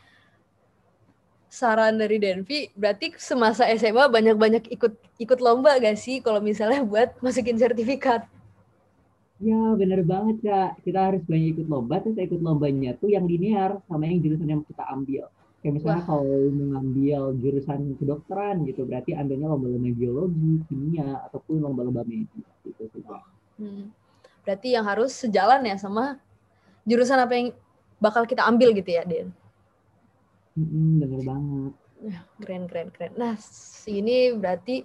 saran 1.51 1.99
dari 1.99 2.19
Denvi, 2.19 2.71
berarti 2.75 3.15
semasa 3.15 3.67
SMA 3.79 4.11
banyak-banyak 4.11 4.75
ikut 4.75 4.95
ikut 5.23 5.39
lomba 5.39 5.79
gak 5.79 5.95
sih 5.95 6.19
kalau 6.19 6.43
misalnya 6.43 6.83
buat 6.83 7.15
masukin 7.23 7.55
sertifikat? 7.55 8.27
Ya 9.43 9.61
bener 9.75 10.03
banget 10.07 10.47
ya, 10.47 10.75
kita 10.83 11.11
harus 11.11 11.23
banyak 11.27 11.59
ikut 11.59 11.67
lomba, 11.67 12.03
terus 12.03 12.19
ikut 12.19 12.39
lombanya 12.39 12.95
tuh 12.99 13.11
yang 13.11 13.27
linear 13.27 13.83
sama 13.87 14.07
yang 14.07 14.23
jurusan 14.23 14.51
yang 14.51 14.63
kita 14.67 14.83
ambil. 14.91 15.27
Kayak 15.65 15.81
misalnya 15.81 16.05
Wah. 16.05 16.09
kalau 16.13 16.37
mengambil 16.53 17.21
jurusan 17.41 17.97
kedokteran 17.97 18.69
gitu, 18.69 18.85
berarti 18.85 19.17
ambilnya 19.17 19.49
lomba-lomba 19.49 19.97
biologi, 19.97 20.61
kimia, 20.69 21.25
ataupun 21.25 21.57
lomba-lomba 21.65 22.05
medis 22.05 22.45
gitu 22.69 22.85
juga. 22.93 23.25
Hmm. 23.57 23.89
Berarti 24.45 24.77
yang 24.77 24.85
harus 24.85 25.17
sejalan 25.17 25.65
ya 25.65 25.81
sama 25.81 26.21
jurusan 26.85 27.17
apa 27.17 27.33
yang 27.33 27.57
bakal 27.97 28.29
kita 28.29 28.45
ambil 28.45 28.77
gitu 28.77 28.93
ya, 28.93 29.09
Den? 29.09 29.33
Mm, 30.53 31.01
bener 31.01 31.21
banget. 31.25 31.73
Keren, 32.45 32.63
keren, 32.69 32.89
keren. 32.93 33.13
Nah, 33.17 33.33
ini 33.89 34.37
berarti 34.37 34.85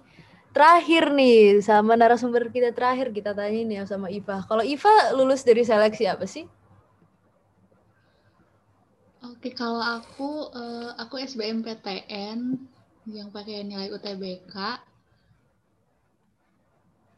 terakhir 0.56 1.12
nih 1.12 1.60
sama 1.60 1.92
narasumber 1.92 2.48
kita 2.48 2.72
terakhir 2.72 3.12
kita 3.12 3.36
tanya 3.36 3.60
nih 3.68 3.84
sama 3.84 4.08
Iva. 4.08 4.40
Kalau 4.48 4.64
Iva 4.64 5.12
lulus 5.12 5.44
dari 5.44 5.60
seleksi 5.60 6.08
apa 6.08 6.24
sih? 6.24 6.48
Oke, 9.32 9.48
kalau 9.60 9.80
aku 9.96 10.28
eh, 10.62 10.88
aku 11.02 11.14
SBMPTN 11.30 12.38
yang 13.16 13.28
pakai 13.36 13.56
nilai 13.68 13.88
UTBK. 13.96 14.54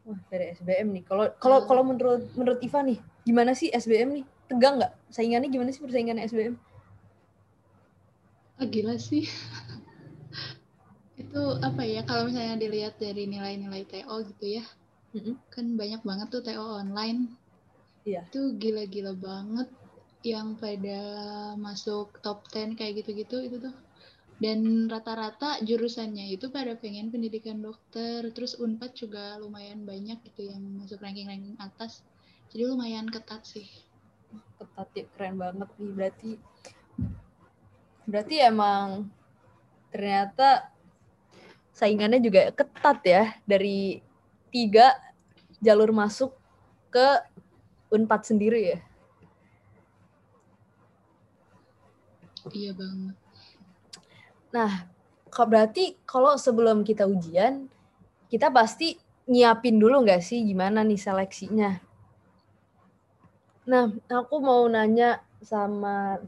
Wah, 0.07 0.19
dari 0.31 0.45
SBM 0.59 0.89
nih. 0.95 1.05
Kalau 1.09 1.25
kalau 1.43 1.59
Hmm. 1.59 1.69
kalau 1.69 1.83
menurut 1.91 2.23
menurut 2.39 2.59
Iva 2.67 2.81
nih, 2.89 2.99
gimana 3.27 3.53
sih 3.61 3.69
SBM 3.71 4.11
nih? 4.19 4.25
Tegang 4.51 4.75
nggak? 4.79 4.93
Saingannya 5.15 5.49
gimana 5.55 5.71
sih 5.75 5.83
persaingan 5.85 6.19
SBM? 6.23 6.55
Ah, 8.59 8.65
gila 8.73 8.97
sih. 8.99 9.29
Itu 11.23 11.43
apa 11.69 11.83
ya, 11.95 12.01
kalau 12.09 12.23
misalnya 12.29 12.57
dilihat 12.63 12.95
dari 13.05 13.23
nilai-nilai 13.33 13.83
TO 13.91 14.17
gitu 14.29 14.47
ya, 14.61 14.65
Mm-mm. 15.15 15.37
kan 15.55 15.67
banyak 15.81 16.03
banget 16.09 16.29
tuh 16.35 16.43
TO 16.47 16.67
online. 16.83 17.21
Iya. 18.05 18.27
Itu 18.27 18.41
gila-gila 18.63 19.13
banget 19.29 19.69
yang 20.23 20.55
pada 20.59 21.01
masuk 21.59 22.19
top 22.23 22.47
10 22.51 22.79
kayak 22.79 23.03
gitu-gitu 23.03 23.37
itu 23.43 23.57
tuh. 23.59 23.75
Dan 24.43 24.91
rata-rata 24.91 25.63
jurusannya 25.63 26.35
itu 26.35 26.51
pada 26.51 26.75
pengen 26.75 27.15
pendidikan 27.15 27.63
dokter, 27.63 28.27
terus 28.35 28.59
Unpad 28.59 28.91
juga 28.99 29.39
lumayan 29.39 29.87
banyak 29.87 30.19
gitu 30.33 30.51
yang 30.51 30.63
masuk 30.83 30.99
ranking-ranking 30.99 31.55
atas. 31.63 32.03
Jadi 32.51 32.67
lumayan 32.67 33.07
ketat 33.07 33.47
sih. 33.47 33.71
Ketat 34.59 34.89
ya, 34.99 35.05
keren 35.15 35.39
banget 35.39 35.71
nih. 35.79 35.91
Berarti 35.95 36.31
berarti 38.03 38.35
emang 38.43 39.07
ternyata 39.95 40.75
saingannya 41.71 42.19
juga 42.19 42.51
ketat 42.51 42.99
ya 43.07 43.25
dari 43.47 44.03
tiga 44.51 44.91
jalur 45.63 45.95
masuk 45.95 46.35
ke 46.91 47.23
Unpad 47.95 48.27
sendiri 48.27 48.75
ya. 48.75 48.79
Iya 52.51 52.75
banget. 52.75 53.15
Nah, 54.51 54.73
kok 55.31 55.47
berarti 55.47 55.95
kalau 56.03 56.35
sebelum 56.35 56.83
kita 56.83 57.07
ujian, 57.07 57.71
kita 58.27 58.51
pasti 58.51 58.99
nyiapin 59.31 59.79
dulu 59.79 60.03
nggak 60.03 60.19
sih 60.19 60.43
gimana 60.43 60.83
nih 60.83 60.99
seleksinya? 60.99 61.79
Nah, 63.63 63.95
aku 64.11 64.43
mau 64.43 64.67
nanya 64.67 65.23
sama 65.39 66.19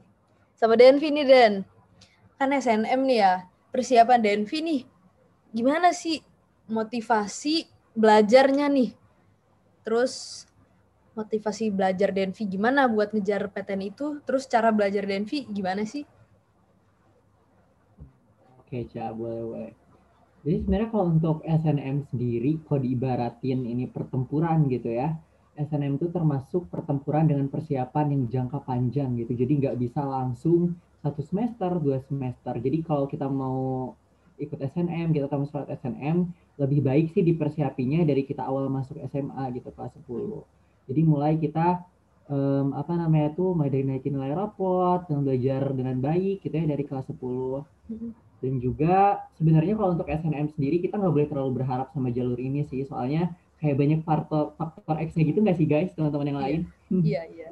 sama 0.55 0.79
Denvi 0.79 1.11
nih 1.11 1.27
Den. 1.27 1.55
Kan 2.39 2.55
SNM 2.55 3.01
nih 3.03 3.19
ya, 3.19 3.35
persiapan 3.75 4.23
Denvi 4.23 4.59
nih. 4.63 4.83
Gimana 5.51 5.91
sih 5.91 6.23
motivasi 6.71 7.67
belajarnya 7.99 8.71
nih? 8.71 8.91
Terus 9.83 10.47
motivasi 11.15 11.71
belajar 11.71 12.11
Denvi 12.11 12.45
gimana 12.47 12.91
buat 12.91 13.15
ngejar 13.15 13.49
PTN 13.51 13.83
itu? 13.95 14.21
Terus 14.27 14.45
cara 14.51 14.75
belajar 14.75 15.07
Denvi 15.07 15.47
gimana 15.47 15.87
sih? 15.87 16.03
Oke, 18.61 18.91
Ca, 18.91 19.15
boleh, 19.15 19.43
boleh. 19.47 19.73
Jadi 20.45 20.57
sebenarnya 20.61 20.89
kalau 20.93 21.07
untuk 21.09 21.37
SNM 21.41 21.97
sendiri, 22.13 22.61
kalau 22.69 22.85
diibaratin 22.85 23.65
ini 23.65 23.89
pertempuran 23.89 24.69
gitu 24.69 24.93
ya, 24.93 25.17
SNM 25.57 25.97
itu 25.97 26.11
termasuk 26.11 26.69
pertempuran 26.69 27.25
dengan 27.31 27.49
persiapan 27.49 28.13
yang 28.13 28.23
jangka 28.29 28.61
panjang 28.67 29.17
gitu. 29.17 29.33
Jadi 29.33 29.53
nggak 29.65 29.77
bisa 29.81 30.05
langsung 30.05 30.77
satu 31.01 31.23
semester, 31.25 31.71
dua 31.81 32.03
semester. 32.05 32.59
Jadi 32.61 32.85
kalau 32.85 33.09
kita 33.09 33.31
mau 33.31 33.95
ikut 34.37 34.59
SNM, 34.59 35.15
kita 35.15 35.31
mau 35.33 35.47
surat 35.47 35.71
SNM, 35.71 36.27
lebih 36.59 36.81
baik 36.83 37.15
sih 37.15 37.23
dipersiapinya 37.23 38.03
dari 38.03 38.27
kita 38.27 38.43
awal 38.43 38.67
masuk 38.67 38.99
SMA 39.07 39.45
gitu, 39.55 39.71
kelas 39.71 39.95
10. 40.03 40.64
Jadi 40.85 41.01
mulai 41.03 41.37
kita 41.37 41.81
em, 42.29 42.73
apa 42.73 42.93
namanya 42.97 43.33
tuh, 43.37 43.53
mulai 43.53 43.69
dari 43.73 43.85
naikin 43.85 44.17
nilai 44.17 44.33
raport, 44.33 45.05
dan 45.09 45.25
belajar 45.25 45.73
dengan 45.73 45.97
baik 46.01 46.41
gitu 46.41 46.55
ya 46.57 46.65
dari 46.65 46.85
kelas 46.85 47.09
10. 47.13 47.65
Dan 48.41 48.61
juga 48.61 49.25
sebenarnya 49.37 49.73
kalau 49.77 49.97
untuk 49.97 50.09
SNM 50.09 50.53
sendiri 50.53 50.77
kita 50.81 51.01
nggak 51.01 51.13
boleh 51.17 51.29
terlalu 51.29 51.51
berharap 51.65 51.89
sama 51.93 52.13
jalur 52.13 52.37
ini 52.37 52.65
sih, 52.69 52.85
soalnya 52.85 53.33
kayak 53.61 53.77
banyak 53.81 54.01
faktor 54.05 54.53
faktor 54.61 55.01
X-nya 55.01 55.25
gitu 55.25 55.41
nggak 55.41 55.57
sih 55.57 55.65
guys, 55.65 55.91
teman-teman 55.97 56.29
yang 56.29 56.39
Iya. 56.39 56.45
lain, 56.45 56.61
Iya, 57.09 57.23
iya. 57.33 57.49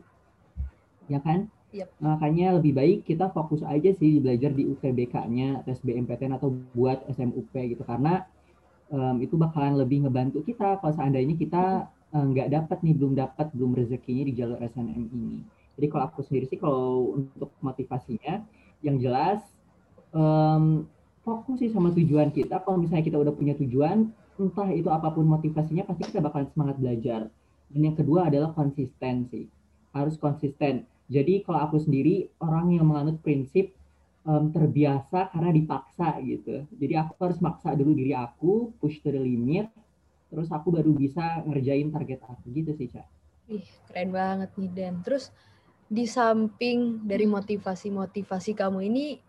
ya 1.08 1.20
kan? 1.24 1.48
Yap. 1.72 1.88
Makanya 2.04 2.60
lebih 2.60 2.76
baik 2.76 3.08
kita 3.08 3.32
fokus 3.32 3.64
aja 3.64 3.88
sih 3.96 4.20
belajar 4.20 4.52
di 4.52 4.68
UTBK-nya, 4.68 5.64
tes 5.64 5.80
BMPTN 5.80 6.36
atau 6.36 6.52
buat 6.76 7.00
SMUP 7.08 7.56
gitu, 7.72 7.80
karena 7.88 8.28
em, 8.92 9.24
itu 9.24 9.40
bakalan 9.40 9.80
lebih 9.80 10.04
ngebantu 10.04 10.44
kita 10.44 10.76
kalau 10.84 10.92
seandainya 10.92 11.32
kita 11.40 11.88
eh, 12.12 12.24
nggak 12.32 12.48
dapat 12.52 12.78
nih, 12.84 12.94
belum 12.96 13.12
dapat, 13.16 13.46
belum 13.56 13.72
rezekinya 13.76 14.24
di 14.28 14.32
jalur 14.36 14.58
SNM 14.60 15.04
ini. 15.12 15.40
Jadi 15.76 15.86
kalau 15.88 16.04
aku 16.08 16.20
sendiri 16.20 16.46
sih 16.48 16.60
kalau 16.60 17.16
untuk 17.16 17.50
motivasinya, 17.64 18.44
yang 18.84 19.00
jelas 19.00 19.40
em, 20.12 20.84
fokus 21.24 21.62
sih 21.62 21.70
sama 21.72 21.94
tujuan 21.94 22.28
kita. 22.34 22.60
Kalau 22.60 22.76
misalnya 22.76 23.04
kita 23.06 23.18
udah 23.18 23.32
punya 23.32 23.54
tujuan, 23.56 24.10
entah 24.36 24.68
itu 24.74 24.88
apa 24.92 25.08
pun 25.14 25.24
motivasinya, 25.24 25.86
pasti 25.88 26.12
kita 26.12 26.20
bakalan 26.20 26.48
semangat 26.52 26.76
belajar. 26.76 27.20
Dan 27.72 27.80
yang 27.88 27.96
kedua 27.96 28.28
adalah 28.28 28.52
konsistensi. 28.52 29.48
Harus 29.96 30.20
konsisten. 30.20 30.84
Jadi 31.08 31.44
kalau 31.44 31.60
aku 31.68 31.76
sendiri 31.80 32.28
orang 32.40 32.76
yang 32.76 32.88
menganut 32.88 33.20
prinsip 33.24 33.72
em, 34.28 34.44
terbiasa 34.52 35.32
karena 35.32 35.50
dipaksa 35.54 36.20
gitu. 36.20 36.68
Jadi 36.76 36.94
aku 37.00 37.16
harus 37.22 37.38
maksa 37.40 37.72
dulu 37.72 37.96
diri 37.96 38.12
aku, 38.12 38.74
push 38.76 39.00
to 39.00 39.08
the 39.08 39.20
limit, 39.20 39.72
terus 40.32 40.48
aku 40.48 40.72
baru 40.72 40.96
bisa 40.96 41.44
ngerjain 41.44 41.92
target 41.92 42.24
aku 42.24 42.48
gitu 42.56 42.72
sih, 42.72 42.88
Cak. 42.88 43.04
Ih, 43.52 43.68
keren 43.84 44.08
banget 44.16 44.48
nih 44.56 44.70
Den. 44.72 45.04
Terus 45.04 45.28
di 45.92 46.08
samping 46.08 47.04
dari 47.04 47.28
motivasi-motivasi 47.28 48.56
kamu 48.56 48.80
ini, 48.88 49.20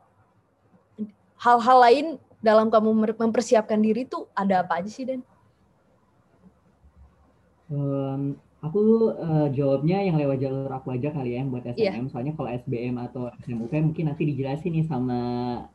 hal-hal 1.43 1.77
lain 1.83 2.07
dalam 2.39 2.71
kamu 2.71 3.19
mempersiapkan 3.19 3.83
diri 3.83 4.07
tuh 4.07 4.31
ada 4.31 4.63
apa 4.63 4.79
aja 4.79 4.87
sih 4.87 5.03
Den? 5.03 5.19
Em, 7.67 8.39
aku 8.63 9.11
eh, 9.11 9.47
jawabnya 9.51 10.07
yang 10.07 10.15
lewat 10.15 10.39
jalur 10.39 10.71
aku 10.71 10.95
aja 10.95 11.11
kali 11.11 11.35
ya 11.35 11.43
yang 11.43 11.51
buat 11.51 11.67
Iya. 11.67 11.99
SNM. 11.99 12.07
Soalnya 12.15 12.33
kalau 12.39 12.47
SBM 12.47 12.95
atau 12.95 13.27
SMUP 13.43 13.71
mungkin 13.83 14.07
nanti 14.07 14.23
dijelasin 14.23 14.71
nih 14.71 14.87
sama 14.87 15.19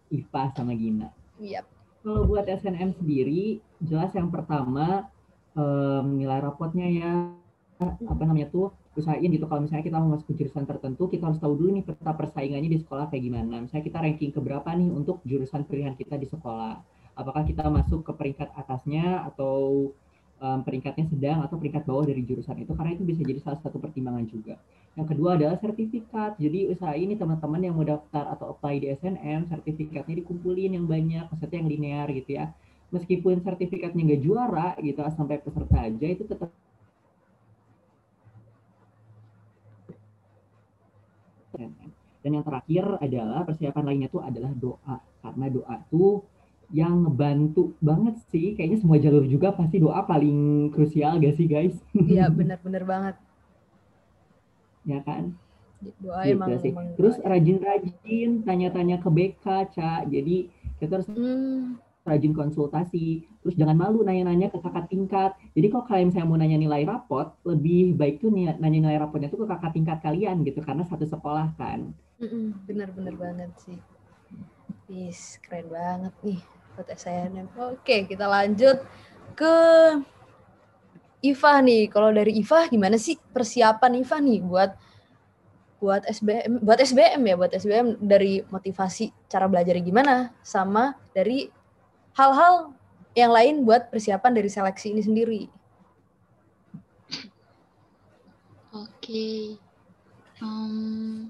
IPA 0.08 0.42
sama 0.56 0.72
Gina. 0.72 1.12
Iya. 1.36 1.68
Kalau 2.00 2.24
buat 2.24 2.48
SNM 2.48 2.96
sendiri, 2.96 3.60
jelas 3.84 4.14
yang 4.16 4.32
pertama 4.32 5.10
em, 5.58 6.04
nilai 6.14 6.38
rapotnya 6.38 6.86
ya. 6.86 7.12
Apa 7.78 8.22
namanya 8.26 8.50
tuh 8.50 8.74
usahain 8.98 9.30
gitu 9.30 9.46
kalau 9.46 9.62
misalnya 9.62 9.86
kita 9.86 9.98
mau 10.02 10.18
masuk 10.18 10.34
ke 10.34 10.42
jurusan 10.42 10.66
tertentu 10.66 11.06
kita 11.06 11.30
harus 11.30 11.38
tahu 11.38 11.54
dulu 11.54 11.78
nih 11.78 11.86
peta 11.86 12.10
persaingannya 12.10 12.70
di 12.74 12.78
sekolah 12.82 13.06
kayak 13.10 13.22
gimana. 13.22 13.54
Misalnya 13.62 13.84
kita 13.86 13.98
ranking 14.02 14.30
ke 14.34 14.40
berapa 14.42 14.66
nih 14.74 14.90
untuk 14.90 15.22
jurusan 15.22 15.62
pilihan 15.66 15.94
kita 15.94 16.18
di 16.18 16.26
sekolah. 16.26 16.82
Apakah 17.18 17.42
kita 17.46 17.66
masuk 17.70 18.06
ke 18.06 18.12
peringkat 18.14 18.50
atasnya 18.54 19.26
atau 19.30 19.90
em, 20.42 20.58
peringkatnya 20.66 21.06
sedang 21.10 21.38
atau 21.46 21.54
peringkat 21.58 21.86
bawah 21.86 22.06
dari 22.06 22.22
jurusan 22.26 22.58
itu? 22.58 22.74
Karena 22.74 22.98
itu 22.98 23.04
bisa 23.06 23.22
jadi 23.22 23.40
salah 23.42 23.58
satu 23.62 23.78
pertimbangan 23.78 24.26
juga. 24.26 24.58
Yang 24.98 25.14
kedua 25.14 25.38
adalah 25.38 25.56
sertifikat. 25.62 26.34
Jadi 26.42 26.74
usahain 26.74 27.06
nih 27.06 27.18
teman-teman 27.18 27.60
yang 27.62 27.74
mau 27.78 27.86
daftar 27.86 28.34
atau 28.34 28.58
apply 28.58 28.82
di 28.82 28.90
SNM 28.98 29.46
sertifikatnya 29.46 30.26
dikumpulin 30.26 30.74
yang 30.74 30.86
banyak 30.90 31.30
maksudnya 31.30 31.58
yang 31.62 31.70
linear 31.70 32.06
gitu 32.10 32.30
ya 32.42 32.50
meskipun 32.94 33.40
sertifikatnya 33.44 34.02
nggak 34.14 34.22
juara 34.24 34.68
gitu 34.80 35.00
sampai 35.12 35.36
peserta 35.44 35.76
aja 35.88 36.06
itu 36.08 36.24
tetap 36.24 36.50
dan 42.22 42.30
yang 42.34 42.44
terakhir 42.44 42.84
adalah 43.00 43.40
persiapan 43.46 43.84
lainnya 43.88 44.08
tuh 44.12 44.22
adalah 44.22 44.52
doa 44.52 44.96
karena 45.22 45.46
doa 45.48 45.76
tuh 45.88 46.26
yang 46.68 47.08
ngebantu 47.08 47.72
banget 47.80 48.20
sih. 48.28 48.52
Kayaknya 48.52 48.78
semua 48.84 48.98
jalur 49.00 49.24
juga 49.24 49.48
pasti 49.56 49.80
doa 49.80 50.04
paling 50.04 50.68
krusial 50.74 51.16
gak 51.16 51.34
sih 51.40 51.48
guys? 51.48 51.74
Iya, 51.96 52.28
benar-benar 52.38 52.84
banget. 52.84 53.16
ya 54.88 55.00
kan? 55.04 55.36
Doa 56.02 56.26
gitu 56.26 56.34
emang, 56.34 56.50
sih. 56.60 56.70
emang 56.74 56.86
terus 56.98 57.16
rajin-rajin 57.22 58.42
tanya-tanya 58.44 58.96
ke 59.00 59.08
BK 59.08 59.44
Ca. 59.72 59.92
Jadi 60.04 60.36
kita 60.82 61.00
harus 61.00 61.08
Hmm, 61.08 61.78
rajin 62.08 62.32
konsultasi, 62.32 63.28
terus 63.44 63.54
jangan 63.54 63.76
malu 63.76 64.00
nanya-nanya 64.00 64.48
ke 64.48 64.58
kakak 64.58 64.88
tingkat. 64.88 65.36
Jadi 65.52 65.66
kalau 65.68 65.84
kalian 65.84 66.08
misalnya 66.08 66.28
mau 66.28 66.40
nanya 66.40 66.56
nilai 66.56 66.82
rapot, 66.88 67.36
lebih 67.44 67.92
baik 67.94 68.24
tuh 68.24 68.32
nanya 68.32 68.56
nilai 68.58 68.96
rapotnya 68.96 69.28
tuh 69.28 69.44
ke 69.44 69.46
kakak 69.46 69.76
tingkat 69.76 69.98
kalian 70.00 70.40
gitu, 70.42 70.64
karena 70.64 70.82
satu 70.88 71.04
sekolah 71.04 71.52
kan. 71.60 71.92
mm-mm, 72.18 72.66
benar-benar 72.66 73.14
banget 73.14 73.52
sih. 73.62 73.78
Wis, 74.88 75.36
keren 75.44 75.68
banget 75.68 76.14
nih 76.24 76.40
buat 76.74 76.88
SNM. 76.88 77.46
Oke, 77.76 78.08
kita 78.08 78.24
lanjut 78.24 78.80
ke 79.36 79.54
Iva 81.20 81.52
nih. 81.60 81.90
Kalau 81.90 82.10
dari 82.14 82.38
Iva 82.38 82.64
gimana 82.70 82.96
sih 82.96 83.18
persiapan 83.18 84.00
Iva 84.00 84.16
nih 84.22 84.40
buat 84.40 84.70
buat 85.78 86.02
SBM, 86.10 86.58
buat 86.62 86.78
SBM 86.82 87.22
ya, 87.22 87.34
buat 87.38 87.52
SBM 87.54 88.02
dari 88.02 88.42
motivasi 88.50 89.30
cara 89.30 89.46
belajarnya 89.46 89.84
gimana 89.86 90.14
sama 90.42 90.98
dari 91.14 91.46
hal-hal 92.14 92.76
yang 93.16 93.32
lain 93.34 93.66
buat 93.66 93.90
persiapan 93.90 94.32
dari 94.36 94.48
seleksi 94.48 94.94
ini 94.94 95.02
sendiri. 95.02 95.42
Oke. 98.72 99.58
Em, 100.38 101.26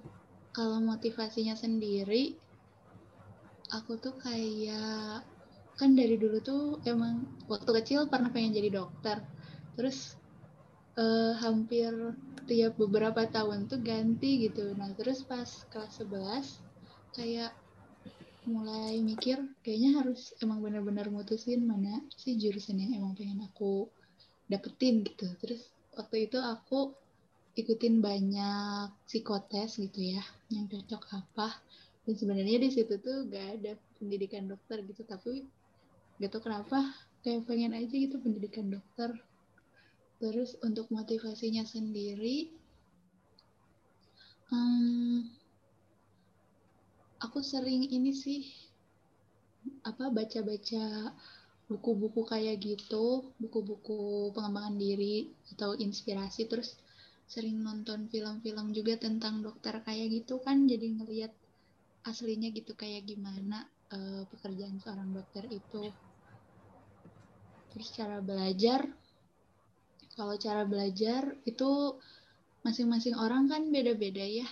kalau 0.52 0.82
motivasinya 0.82 1.54
sendiri 1.54 2.34
aku 3.72 4.00
tuh 4.00 4.16
kayak 4.18 5.22
kan 5.78 5.94
dari 5.94 6.18
dulu 6.18 6.42
tuh 6.42 6.62
emang 6.88 7.22
waktu 7.46 7.70
kecil 7.78 8.10
pernah 8.10 8.32
pengen 8.32 8.56
jadi 8.56 8.82
dokter 8.82 9.22
terus 9.78 10.18
uh, 10.98 11.38
hampir 11.38 11.92
tiap 12.50 12.74
beberapa 12.80 13.28
tahun 13.28 13.70
tuh 13.70 13.78
ganti 13.84 14.48
gitu 14.50 14.74
nah 14.74 14.90
terus 14.98 15.22
pas 15.22 15.46
kelas 15.70 16.02
11 16.02 16.64
kayak 17.14 17.52
mulai 18.48 18.98
mikir 19.04 19.36
kayaknya 19.60 20.00
harus 20.00 20.32
emang 20.40 20.64
benar-benar 20.64 21.12
mutusin 21.12 21.68
mana 21.68 22.00
sih 22.16 22.34
jurusan 22.40 22.80
yang 22.80 22.96
emang 22.96 23.12
pengen 23.14 23.44
aku 23.44 23.92
dapetin 24.48 25.04
gitu. 25.04 25.28
Terus 25.38 25.68
waktu 25.94 26.26
itu 26.26 26.40
aku 26.40 26.96
ikutin 27.54 28.00
banyak 28.00 28.88
psikotes 29.04 29.76
gitu 29.76 30.16
ya 30.16 30.24
yang 30.48 30.64
cocok 30.66 31.02
apa. 31.20 31.60
Dan 32.08 32.14
sebenarnya 32.16 32.58
di 32.64 32.70
situ 32.72 32.96
tuh 32.98 33.28
gak 33.28 33.60
ada 33.60 33.76
pendidikan 34.00 34.48
dokter 34.48 34.80
gitu 34.88 35.04
tapi 35.04 35.44
gak 36.18 36.32
tau 36.32 36.40
kenapa 36.40 36.96
kayak 37.20 37.44
pengen 37.44 37.76
aja 37.76 37.92
gitu 37.92 38.16
pendidikan 38.18 38.72
dokter. 38.72 39.12
Terus 40.18 40.58
untuk 40.64 40.90
motivasinya 40.90 41.62
sendiri 41.62 42.50
um, 44.50 45.28
aku 47.18 47.42
sering 47.42 47.86
ini 47.90 48.14
sih 48.14 48.46
apa 49.82 50.08
baca-baca 50.10 51.12
buku-buku 51.68 52.24
kayak 52.24 52.56
gitu 52.64 53.28
buku-buku 53.36 54.32
pengembangan 54.32 54.80
diri 54.80 55.28
atau 55.52 55.76
inspirasi 55.76 56.48
terus 56.48 56.80
sering 57.28 57.60
nonton 57.60 58.08
film-film 58.08 58.72
juga 58.72 58.96
tentang 58.96 59.44
dokter 59.44 59.76
kayak 59.84 60.24
gitu 60.24 60.40
kan 60.40 60.64
jadi 60.64 60.96
ngelihat 60.96 61.32
aslinya 62.08 62.48
gitu 62.56 62.72
kayak 62.72 63.04
gimana 63.04 63.68
uh, 63.92 64.24
pekerjaan 64.32 64.80
seorang 64.80 65.12
dokter 65.12 65.44
itu 65.52 65.92
terus 67.68 67.88
cara 67.92 68.24
belajar 68.24 68.88
kalau 70.16 70.40
cara 70.40 70.64
belajar 70.64 71.36
itu 71.44 72.00
masing-masing 72.64 73.12
orang 73.12 73.44
kan 73.44 73.68
beda-beda 73.68 74.24
ya 74.24 74.48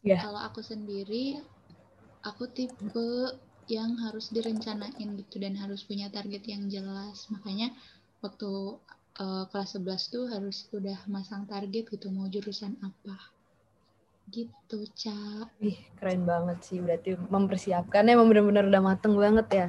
yeah. 0.00 0.24
kalau 0.24 0.40
aku 0.40 0.64
sendiri 0.64 1.44
aku 2.24 2.48
tipe 2.48 3.36
yang 3.68 3.96
harus 4.00 4.32
direncanain 4.32 5.08
gitu 5.20 5.40
dan 5.40 5.56
harus 5.56 5.84
punya 5.84 6.08
target 6.08 6.44
yang 6.48 6.68
jelas 6.68 7.28
makanya 7.32 7.72
waktu 8.20 8.80
uh, 9.20 9.44
kelas 9.52 9.76
11 9.76 10.12
tuh 10.12 10.24
harus 10.28 10.68
udah 10.72 10.98
masang 11.08 11.44
target 11.48 11.88
gitu 11.88 12.08
mau 12.12 12.28
jurusan 12.28 12.76
apa 12.80 13.16
gitu 14.32 14.88
Ca 14.96 15.48
Ih 15.60 15.76
keren 16.00 16.24
banget 16.24 16.64
sih 16.64 16.80
berarti 16.80 17.16
mempersiapkannya 17.16 18.16
memang 18.16 18.28
benar-benar 18.32 18.64
udah 18.68 18.82
mateng 18.82 19.14
banget 19.16 19.48
ya 19.52 19.68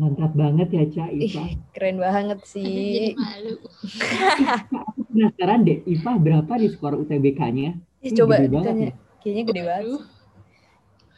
Mantap 0.00 0.32
banget 0.32 0.72
ya, 0.72 0.84
Ca 0.88 1.04
Iva. 1.12 1.44
Ih, 1.44 1.60
keren 1.76 2.00
banget 2.00 2.40
sih. 2.48 2.64
Jadi 2.64 3.20
malu. 3.20 3.60
Aku 4.88 5.04
penasaran 5.12 5.60
deh, 5.60 5.84
Iva 5.84 6.16
berapa 6.16 6.52
di 6.56 6.72
skor 6.72 6.96
UTBK-nya? 7.04 7.76
Coba 8.16 8.40
ditanya. 8.40 8.96
Ya. 8.96 9.20
Kayaknya 9.20 9.42
gede 9.44 9.62
banget. 9.68 10.00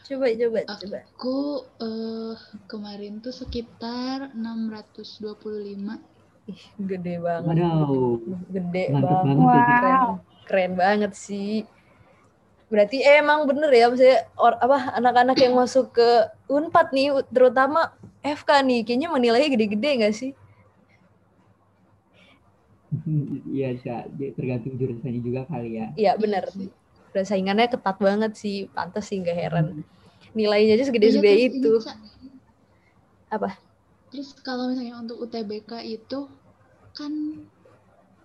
Coba, 0.03 0.27
coba, 0.35 0.61
Aku, 0.67 0.81
coba. 0.83 0.99
Aku 1.15 1.39
uh, 1.79 2.35
kemarin 2.67 3.23
tuh 3.23 3.31
sekitar 3.31 4.35
625. 4.35 6.03
Ih, 6.51 6.63
gede 6.75 7.15
banget. 7.23 7.55
Waduh. 7.63 8.19
Gede 8.51 8.85
Mantap 8.91 9.23
banget. 9.23 9.37
banget. 9.39 9.39
Wow. 9.39 9.79
Keren, 9.79 10.03
keren 10.51 10.73
banget 10.75 11.13
sih. 11.15 11.63
Berarti 12.67 13.05
eh, 13.05 13.21
emang 13.21 13.45
bener 13.47 13.71
ya, 13.71 13.87
maksudnya 13.93 14.27
or, 14.35 14.57
apa 14.59 14.97
anak-anak 14.97 15.37
yang 15.39 15.55
masuk 15.55 15.93
ke 15.93 16.09
Unpad 16.51 16.91
nih, 16.91 17.23
terutama 17.29 17.93
FK 18.25 18.65
nih, 18.65 18.81
kayaknya 18.83 19.09
menilainya 19.13 19.49
gede-gede 19.55 19.91
nggak 20.03 20.15
sih? 20.17 20.33
Iya. 23.53 24.05
Tergantung 24.37 24.77
jurusannya 24.77 25.21
juga 25.25 25.49
kali 25.49 25.81
ya. 25.81 25.87
Iya 25.97 26.13
bener. 26.21 26.45
Udah 27.13 27.25
saingannya 27.29 27.67
ketat 27.73 27.97
banget 28.07 28.33
sih, 28.43 28.57
pantas 28.77 29.05
sih 29.09 29.17
nggak 29.23 29.37
heran. 29.43 29.67
Nilainya 30.39 30.73
aja 30.77 30.85
Iya, 31.07 31.21
segede-segede 31.21 31.37
ini, 31.47 31.49
itu. 31.49 31.73
Apa? 33.31 33.57
Terus 34.11 34.29
kalau 34.47 34.65
misalnya 34.71 34.95
untuk 35.03 35.17
UTBK 35.25 35.73
itu 35.97 36.21
kan 36.99 37.13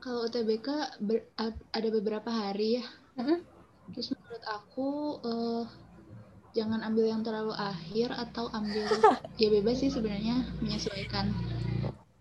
kalau 0.03 0.19
UTBK 0.27 0.67
ber- 1.07 1.27
ad- 1.45 1.65
ada 1.77 1.89
beberapa 1.97 2.29
hari 2.41 2.67
ya. 2.79 2.85
Mm-mm. 3.17 3.41
Terus 3.91 4.07
menurut 4.15 4.43
aku 4.57 4.87
eh, 5.31 5.63
jangan 6.57 6.81
ambil 6.87 7.05
yang 7.13 7.21
terlalu 7.27 7.53
akhir 7.71 8.09
atau 8.25 8.45
ambil 8.59 8.87
ya 9.41 9.47
bebas 9.55 9.77
sih 9.83 9.91
sebenarnya 9.95 10.35
menyesuaikan 10.63 11.27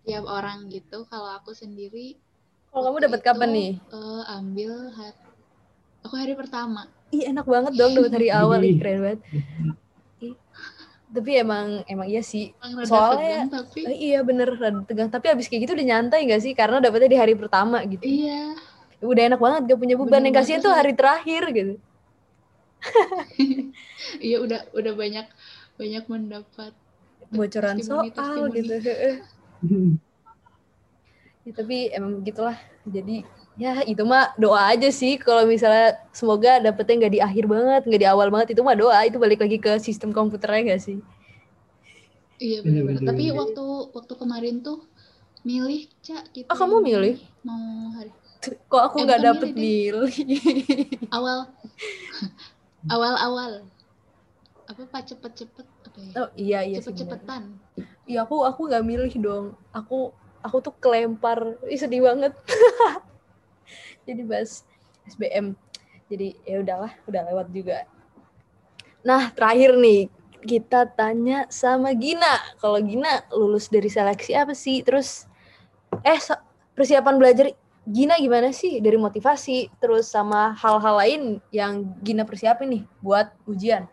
tiap 0.05 0.25
orang 0.37 0.59
gitu. 0.75 0.97
Kalau 1.11 1.29
aku 1.37 1.51
sendiri 1.61 2.07
Kalau 2.71 2.83
kamu 2.87 2.97
dapat 3.09 3.21
kapan 3.27 3.49
nih? 3.55 3.69
eh, 3.97 4.21
ambil 4.37 4.71
hari, 4.97 5.26
aku 6.07 6.15
hari 6.15 6.33
pertama. 6.33 6.87
Ih 7.07 7.27
enak 7.27 7.43
banget 7.43 7.73
dong 7.73 7.91
dapat 7.93 8.11
hari 8.13 8.29
awal, 8.29 8.59
ih 8.59 8.75
keren 8.75 8.99
banget. 9.01 9.19
Tapi 11.07 11.31
emang 11.35 11.83
emang 11.85 12.03
iya 12.05 12.19
sih. 12.19 12.51
Emang 12.59 12.83
Soalnya- 12.83 13.47
tegang, 13.47 13.63
tapi 13.63 13.79
Eh, 13.85 13.97
iya 14.07 14.19
bener, 14.21 14.51
rada 14.51 14.83
tegang. 14.83 15.07
Tapi 15.07 15.25
abis 15.29 15.47
kayak 15.47 15.63
gitu 15.63 15.73
udah 15.73 15.87
nyantai 15.87 16.23
gak 16.25 16.41
sih? 16.41 16.51
Karena 16.51 16.79
dapetnya 16.79 17.07
di 17.07 17.17
hari 17.17 17.33
pertama 17.33 17.79
gitu. 17.85 18.03
iya 18.03 18.51
Udah 18.99 19.23
enak 19.25 19.37
banget, 19.37 19.61
gak 19.67 19.77
punya 19.77 19.95
beban. 19.95 20.09
Bener 20.11 20.25
Yang 20.25 20.35
kasihan 20.37 20.59
tuh 20.59 20.73
hari 20.73 20.91
terakhir 20.91 21.43
gitu. 21.53 21.73
iya 24.27 24.37
udah 24.37 24.59
udah 24.71 24.93
banyak 24.93 25.25
banyak 25.75 26.03
mendapat 26.05 26.71
Bocoran 27.29 27.75
testimoni- 27.77 28.11
soal 28.11 28.11
testimoni. 28.11 28.57
gitu. 28.57 28.75
Ya, 31.47 31.55
tapi 31.55 31.87
emang 31.89 32.19
begitulah. 32.19 32.59
Jadi 32.83 33.23
ya 33.63 33.73
itu 33.91 34.03
mah 34.11 34.23
doa 34.43 34.61
aja 34.73 34.89
sih. 34.99 35.13
Kalau 35.25 35.43
misalnya 35.53 35.85
semoga 36.19 36.51
dapetnya 36.65 36.93
nggak 37.05 37.13
di 37.15 37.21
akhir 37.27 37.43
banget, 37.53 37.81
nggak 37.87 38.01
di 38.03 38.09
awal 38.13 38.27
banget. 38.33 38.47
Itu 38.55 38.61
mah 38.67 38.77
doa. 38.81 38.99
Itu 39.09 39.17
balik 39.23 39.39
lagi 39.43 39.57
ke 39.65 39.71
sistem 39.87 40.09
komputernya 40.17 40.61
gak 40.77 40.81
sih? 40.87 40.97
Iya 42.43 42.57
Bener, 42.63 42.83
benar-benar. 42.85 43.01
Tapi 43.09 43.23
bener. 43.33 43.33
waktu 43.39 43.61
waktu 43.97 44.13
kemarin 44.21 44.55
tuh 44.65 44.77
milih 45.49 45.79
cak 46.05 46.23
gitu. 46.37 46.51
Ah, 46.51 46.55
kamu 46.59 46.77
milih? 46.83 47.15
Mau 47.47 47.65
hari 47.97 48.11
Kok 48.71 48.81
aku 48.87 48.97
Eh, 48.99 49.05
nggak 49.05 49.21
bukan 49.21 49.27
dapet 49.27 49.49
milih, 49.55 49.57
milih? 49.57 50.13
awal 51.11 51.39
awal 52.93 53.15
awal 53.17 53.53
apa 54.71 54.83
pak 54.91 55.03
cepet-cepet 55.09 55.67
apa 55.87 55.99
ya? 56.09 56.17
Oh 56.19 56.27
iya 56.43 56.59
iya 56.69 56.79
sih. 56.85 56.93
bener. 56.97 57.19
Cepet-cepetan. 57.23 57.43
Iya 58.09 58.19
aku 58.25 58.35
aku 58.49 58.61
nggak 58.69 58.85
milih 58.91 59.13
dong. 59.25 59.45
Aku 59.79 59.95
aku 60.45 60.57
tuh 60.65 60.73
kelempar. 60.83 61.39
Ih 61.73 61.79
sedih 61.83 62.01
banget. 62.07 62.33
Jadi 64.07 64.21
bahas 64.23 64.63
SBM. 65.03 65.53
Jadi 66.07 66.39
ya 66.47 66.63
udahlah, 66.63 66.95
udah 67.03 67.21
lewat 67.27 67.47
juga. 67.51 67.83
Nah, 69.03 69.29
terakhir 69.35 69.75
nih 69.75 70.07
kita 70.47 70.87
tanya 70.95 71.43
sama 71.51 71.91
Gina. 71.91 72.39
Kalau 72.63 72.79
Gina 72.79 73.27
lulus 73.35 73.67
dari 73.67 73.91
seleksi 73.91 74.31
apa 74.31 74.55
sih? 74.55 74.79
Terus 74.81 75.27
eh 76.07 76.19
persiapan 76.71 77.19
belajar 77.19 77.51
Gina 77.87 78.19
gimana 78.19 78.51
sih 78.51 78.83
dari 78.83 78.99
motivasi 78.99 79.71
terus 79.79 80.11
sama 80.11 80.51
hal-hal 80.59 80.95
lain 80.99 81.21
yang 81.55 81.87
Gina 82.03 82.27
persiapin 82.27 82.67
nih 82.67 82.83
buat 82.99 83.31
ujian? 83.47 83.87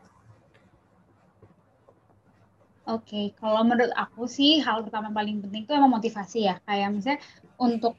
Oke, 2.85 3.33
kalau 3.41 3.65
menurut 3.65 3.95
aku 3.97 4.29
sih 4.29 4.61
hal 4.61 4.85
pertama 4.85 5.09
paling 5.09 5.41
penting 5.41 5.65
itu 5.65 5.73
emang 5.73 5.95
motivasi 5.95 6.51
ya. 6.51 6.61
Kayak 6.69 6.89
misalnya 6.93 7.21
untuk 7.57 7.97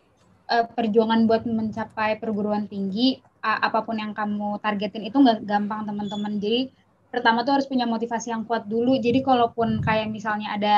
eh, 0.50 0.66
perjuangan 0.70 1.26
buat 1.30 1.44
mencapai 1.48 2.18
perguruan 2.22 2.66
tinggi, 2.70 3.20
a- 3.42 3.62
apa 3.68 3.86
pun 3.86 3.98
yang 3.98 4.14
kamu 4.14 4.62
targetin 4.62 5.06
itu 5.06 5.18
nggak 5.18 5.46
gampang 5.46 5.86
teman-teman. 5.86 6.38
Jadi 6.42 6.70
pertama 7.10 7.46
tuh 7.48 7.60
harus 7.60 7.68
punya 7.70 7.86
motivasi 7.86 8.34
yang 8.34 8.44
kuat 8.46 8.66
dulu. 8.66 8.98
Jadi 8.98 9.22
kalaupun 9.22 9.82
kayak 9.82 10.10
misalnya 10.12 10.56
ada 10.58 10.76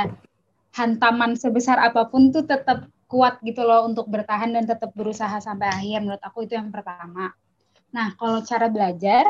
hantaman 0.75 1.33
sebesar 1.33 1.81
apa 1.81 2.07
pun 2.11 2.29
tuh 2.29 2.45
tetap 2.45 2.85
kuat 3.07 3.39
gitu 3.41 3.63
loh 3.63 3.87
untuk 3.87 4.11
bertahan 4.11 4.51
dan 4.51 4.67
tetap 4.67 4.91
berusaha 4.93 5.39
sampai 5.39 5.71
akhir. 5.71 6.03
Menurut 6.03 6.23
aku 6.23 6.43
itu 6.45 6.59
yang 6.59 6.69
pertama. 6.69 7.31
Nah, 7.95 8.13
kalau 8.19 8.43
cara 8.43 8.67
belajar, 8.67 9.23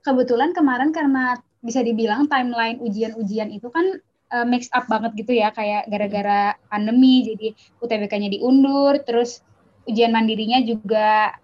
kebetulan 0.00 0.56
kemarin 0.56 0.90
karena 0.90 1.36
bisa 1.60 1.82
dibilang 1.82 2.30
timeline 2.30 2.78
ujian-ujian 2.80 3.50
itu 3.52 3.68
kan 3.68 3.98
uh, 4.32 4.46
mix 4.46 4.70
up 4.70 4.86
banget 4.86 5.12
gitu 5.18 5.34
ya 5.34 5.50
kayak 5.50 5.90
gara-gara 5.90 6.54
pandemi 6.70 7.26
jadi 7.26 7.48
UTBK-nya 7.82 8.30
diundur 8.30 9.02
terus 9.02 9.42
ujian 9.88 10.12
mandirinya 10.12 10.60
juga 10.62 11.34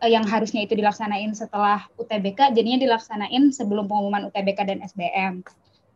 uh, 0.00 0.10
yang 0.10 0.24
harusnya 0.24 0.64
itu 0.64 0.74
dilaksanain 0.74 1.36
setelah 1.36 1.84
UTBK 2.00 2.56
jadinya 2.56 2.80
dilaksanain 2.80 3.52
sebelum 3.52 3.86
pengumuman 3.86 4.32
UTBK 4.32 4.58
dan 4.64 4.78
SBM. 4.80 5.44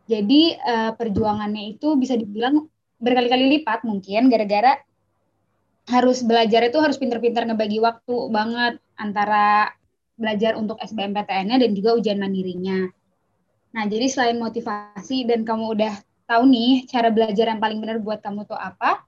Jadi 0.04 0.52
uh, 0.60 0.92
perjuangannya 0.92 1.74
itu 1.74 1.96
bisa 1.96 2.12
dibilang 2.14 2.68
berkali-kali 3.00 3.58
lipat 3.58 3.82
mungkin 3.88 4.28
gara-gara 4.28 4.84
harus 5.88 6.24
belajar 6.24 6.64
itu 6.64 6.80
harus 6.80 6.96
pinter-pinter 6.96 7.44
ngebagi 7.44 7.80
waktu 7.80 8.16
banget 8.32 8.80
antara 8.96 9.72
belajar 10.16 10.56
untuk 10.56 10.80
SBMPTN-nya 10.80 11.60
dan 11.60 11.70
juga 11.76 11.98
ujian 11.98 12.16
mandirinya. 12.16 12.88
Nah, 13.74 13.84
jadi 13.90 14.06
selain 14.06 14.38
motivasi 14.38 15.26
dan 15.26 15.42
kamu 15.42 15.74
udah 15.74 15.94
tahu 16.30 16.46
nih 16.48 16.86
cara 16.88 17.10
belajar 17.10 17.50
yang 17.50 17.60
paling 17.60 17.82
benar 17.82 17.98
buat 18.00 18.22
kamu 18.22 18.46
tuh 18.46 18.56
apa, 18.56 19.02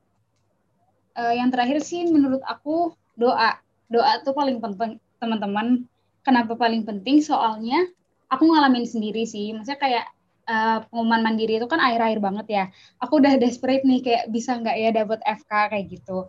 uh, 1.16 1.34
yang 1.34 1.48
terakhir 1.48 1.80
sih 1.82 2.04
menurut 2.06 2.44
aku 2.44 2.94
doa. 3.16 3.58
Doa 3.88 4.20
tuh 4.22 4.36
paling 4.36 4.60
penting, 4.60 5.00
teman-teman. 5.18 5.88
Kenapa 6.22 6.58
paling 6.58 6.82
penting? 6.84 7.22
Soalnya 7.22 7.86
aku 8.28 8.50
ngalamin 8.50 8.84
sendiri 8.84 9.24
sih. 9.24 9.54
Maksudnya 9.54 9.78
kayak 9.78 10.06
uh, 10.46 10.78
pengumuman 10.90 11.22
mandiri 11.22 11.58
itu 11.58 11.66
kan 11.70 11.80
air-air 11.80 12.18
banget 12.18 12.46
ya. 12.50 12.64
Aku 13.02 13.18
udah 13.22 13.38
desperate 13.38 13.82
nih 13.86 14.02
kayak 14.02 14.24
bisa 14.30 14.58
nggak 14.58 14.76
ya 14.76 14.90
dapat 14.92 15.20
FK 15.22 15.52
kayak 15.72 15.86
gitu. 15.90 16.26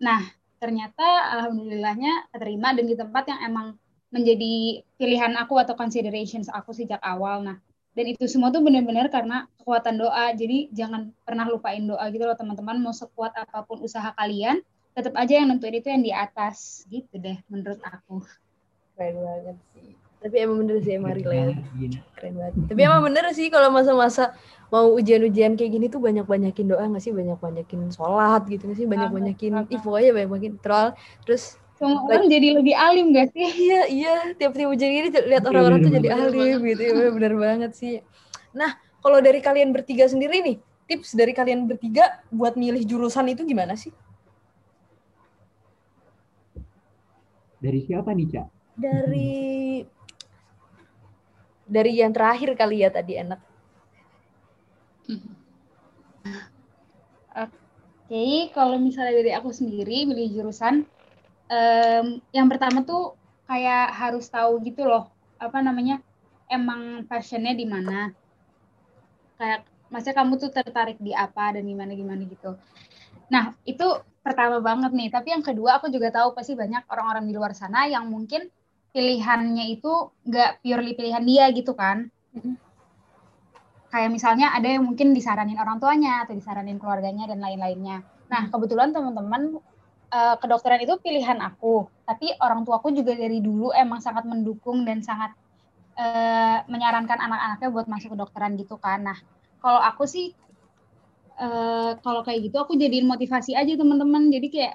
Nah, 0.00 0.24
ternyata 0.56 1.04
alhamdulillahnya 1.36 2.32
keterima 2.32 2.72
dan 2.72 2.84
di 2.88 2.96
tempat 2.96 3.24
yang 3.28 3.40
emang 3.44 3.66
menjadi 4.10 4.82
pilihan 4.98 5.38
aku 5.38 5.54
atau 5.60 5.76
considerations 5.78 6.50
aku 6.50 6.74
sejak 6.74 6.98
awal. 7.04 7.44
Nah, 7.44 7.60
dan 7.94 8.04
itu 8.06 8.24
semua 8.30 8.54
tuh 8.54 8.62
benar-benar 8.62 9.10
karena 9.10 9.50
kekuatan 9.60 9.98
doa. 9.98 10.30
Jadi 10.34 10.70
jangan 10.70 11.10
pernah 11.26 11.46
lupain 11.50 11.82
doa 11.82 12.06
gitu 12.10 12.22
loh 12.22 12.38
teman-teman. 12.38 12.78
Mau 12.78 12.94
sekuat 12.94 13.34
apa 13.34 13.66
pun 13.66 13.82
usaha 13.82 14.14
kalian, 14.14 14.62
tetap 14.94 15.14
aja 15.18 15.38
yang 15.42 15.50
nentuin 15.52 15.78
itu 15.78 15.88
yang 15.90 16.02
di 16.02 16.12
atas 16.14 16.86
gitu 16.88 17.18
deh 17.18 17.38
menurut 17.50 17.78
aku. 17.82 18.24
Keren 18.98 19.14
banget 19.20 19.56
sih. 19.76 19.94
Tapi 20.20 20.36
emang 20.36 20.56
bener 20.60 20.76
sih 20.84 20.92
emang 20.96 21.12
relate. 21.16 21.60
Keren 22.18 22.34
banget. 22.36 22.52
Tapi 22.68 22.80
emang 22.80 23.00
bener 23.04 23.24
sih 23.36 23.46
kalau 23.52 23.68
masa-masa 23.72 24.32
mau 24.70 24.90
ujian-ujian 24.94 25.58
kayak 25.58 25.70
gini 25.76 25.86
tuh 25.92 26.00
banyak-banyakin 26.00 26.66
doa 26.72 26.84
nggak 26.88 27.02
sih? 27.04 27.12
Banyak-banyakin 27.12 27.92
sholat 27.92 28.42
gitu 28.48 28.68
nggak 28.70 28.78
sih? 28.80 28.86
Banyak-banyakin, 28.88 29.50
ih 29.68 29.80
pokoknya 29.80 30.10
banyak-banyakin 30.16 30.54
terus 31.24 31.59
semua 31.80 32.04
orang 32.04 32.28
jadi 32.28 32.60
lebih 32.60 32.76
alim 32.76 33.16
gak 33.16 33.32
sih? 33.32 33.40
Iya, 33.40 33.80
iya. 33.88 34.14
Tiap-tiap 34.36 34.68
ujian 34.68 34.92
gini 34.92 35.08
lihat 35.08 35.48
orang-orang 35.48 35.80
tuh 35.80 35.92
jadi 35.96 36.08
alim 36.12 36.60
gitu. 36.68 36.82
Ya, 36.84 37.08
bener 37.08 37.34
banget 37.40 37.72
sih. 37.72 38.04
Nah, 38.52 38.76
kalau 39.00 39.24
dari 39.24 39.40
kalian 39.40 39.72
bertiga 39.72 40.04
sendiri 40.04 40.44
nih, 40.44 40.60
tips 40.84 41.16
dari 41.16 41.32
kalian 41.32 41.64
bertiga 41.64 42.20
buat 42.28 42.52
milih 42.60 42.84
jurusan 42.84 43.32
itu 43.32 43.48
gimana 43.48 43.80
sih? 43.80 43.96
Dari 47.64 47.80
siapa 47.80 48.12
nih, 48.12 48.28
Cak? 48.28 48.46
Dari 48.76 49.40
dari 51.64 51.92
yang 51.96 52.12
terakhir 52.12 52.52
kali 52.60 52.84
ya 52.84 52.92
tadi 52.92 53.16
enak. 53.16 53.40
Oke, 57.30 57.56
okay, 58.10 58.52
kalau 58.52 58.76
misalnya 58.76 59.22
dari 59.22 59.32
aku 59.32 59.54
sendiri 59.54 60.04
milih 60.04 60.34
jurusan, 60.34 60.84
um, 61.50 62.06
yang 62.30 62.46
pertama 62.46 62.86
tuh 62.86 63.18
kayak 63.50 63.90
harus 63.90 64.30
tahu 64.30 64.62
gitu 64.62 64.86
loh 64.86 65.10
apa 65.42 65.58
namanya 65.58 65.98
emang 66.46 67.04
passionnya 67.10 67.52
di 67.52 67.66
mana. 67.66 68.14
Kayak 69.40 69.66
maksudnya 69.90 70.16
kamu 70.22 70.32
tuh 70.38 70.50
tertarik 70.54 70.98
di 71.02 71.10
apa 71.10 71.58
dan 71.58 71.66
gimana 71.66 71.92
gimana 71.98 72.22
gitu. 72.24 72.54
Nah 73.32 73.56
itu 73.66 73.86
pertama 74.20 74.62
banget 74.62 74.92
nih. 74.94 75.08
Tapi 75.08 75.34
yang 75.34 75.42
kedua 75.42 75.82
aku 75.82 75.88
juga 75.88 76.12
tahu 76.14 76.36
pasti 76.36 76.54
banyak 76.54 76.86
orang-orang 76.86 77.24
di 77.26 77.32
luar 77.34 77.56
sana 77.56 77.88
yang 77.90 78.06
mungkin 78.06 78.46
pilihannya 78.90 79.70
itu 79.70 80.12
nggak 80.26 80.60
purely 80.60 80.92
pilihan 80.94 81.24
dia 81.24 81.48
gitu 81.54 81.72
kan. 81.72 82.10
Kayak 83.90 84.10
misalnya 84.14 84.54
ada 84.54 84.70
yang 84.70 84.86
mungkin 84.86 85.10
disaranin 85.10 85.58
orang 85.58 85.82
tuanya 85.82 86.22
atau 86.22 86.36
disaranin 86.36 86.78
keluarganya 86.78 87.26
dan 87.26 87.42
lain-lainnya. 87.42 88.06
Nah 88.30 88.46
kebetulan 88.46 88.94
teman-teman 88.94 89.58
uh, 90.10 90.36
kedokteran 90.36 90.82
itu 90.82 90.98
pilihan 91.00 91.38
aku, 91.40 91.86
tapi 92.04 92.34
orang 92.42 92.66
tuaku 92.66 92.92
juga 92.94 93.14
dari 93.14 93.38
dulu 93.40 93.70
emang 93.72 94.02
sangat 94.02 94.26
mendukung 94.26 94.82
dan 94.84 95.00
sangat 95.00 95.32
uh, 95.96 96.66
menyarankan 96.66 97.18
anak-anaknya 97.18 97.68
buat 97.70 97.86
masuk 97.86 98.14
kedokteran 98.18 98.58
gitu 98.58 98.76
kan. 98.76 99.06
Nah, 99.06 99.18
kalau 99.62 99.80
aku 99.80 100.04
sih 100.04 100.34
uh, 101.40 101.96
kalau 102.02 102.20
kayak 102.26 102.50
gitu 102.50 102.56
aku 102.60 102.76
jadiin 102.76 103.08
motivasi 103.08 103.56
aja 103.56 103.72
teman-teman. 103.78 104.28
Jadi 104.28 104.48
kayak 104.52 104.74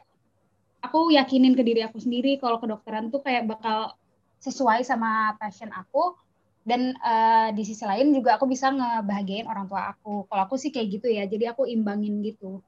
aku 0.81 1.13
yakinin 1.13 1.53
ke 1.53 1.63
diri 1.65 1.81
aku 1.85 2.01
sendiri 2.01 2.37
kalau 2.41 2.57
kedokteran 2.57 3.09
tuh 3.13 3.21
kayak 3.21 3.45
bakal 3.49 3.93
sesuai 4.41 4.85
sama 4.85 5.33
passion 5.41 5.73
aku 5.73 6.13
dan 6.65 6.97
uh, 7.01 7.49
di 7.53 7.61
sisi 7.61 7.85
lain 7.85 8.13
juga 8.13 8.37
aku 8.41 8.49
bisa 8.49 8.73
ngebahagiain 8.73 9.45
orang 9.45 9.69
tua 9.69 9.93
aku. 9.93 10.25
Kalau 10.25 10.41
aku 10.49 10.55
sih 10.57 10.73
kayak 10.73 11.01
gitu 11.01 11.07
ya. 11.09 11.29
Jadi 11.29 11.45
aku 11.45 11.69
imbangin 11.69 12.25
gitu 12.25 12.61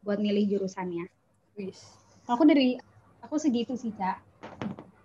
buat 0.00 0.16
milih 0.16 0.56
jurusannya. 0.56 1.19
Wis. 1.60 2.00
Aku 2.24 2.48
dari 2.48 2.80
aku 3.20 3.36
segitu 3.36 3.76
sih, 3.76 3.92
Cak. 3.92 4.16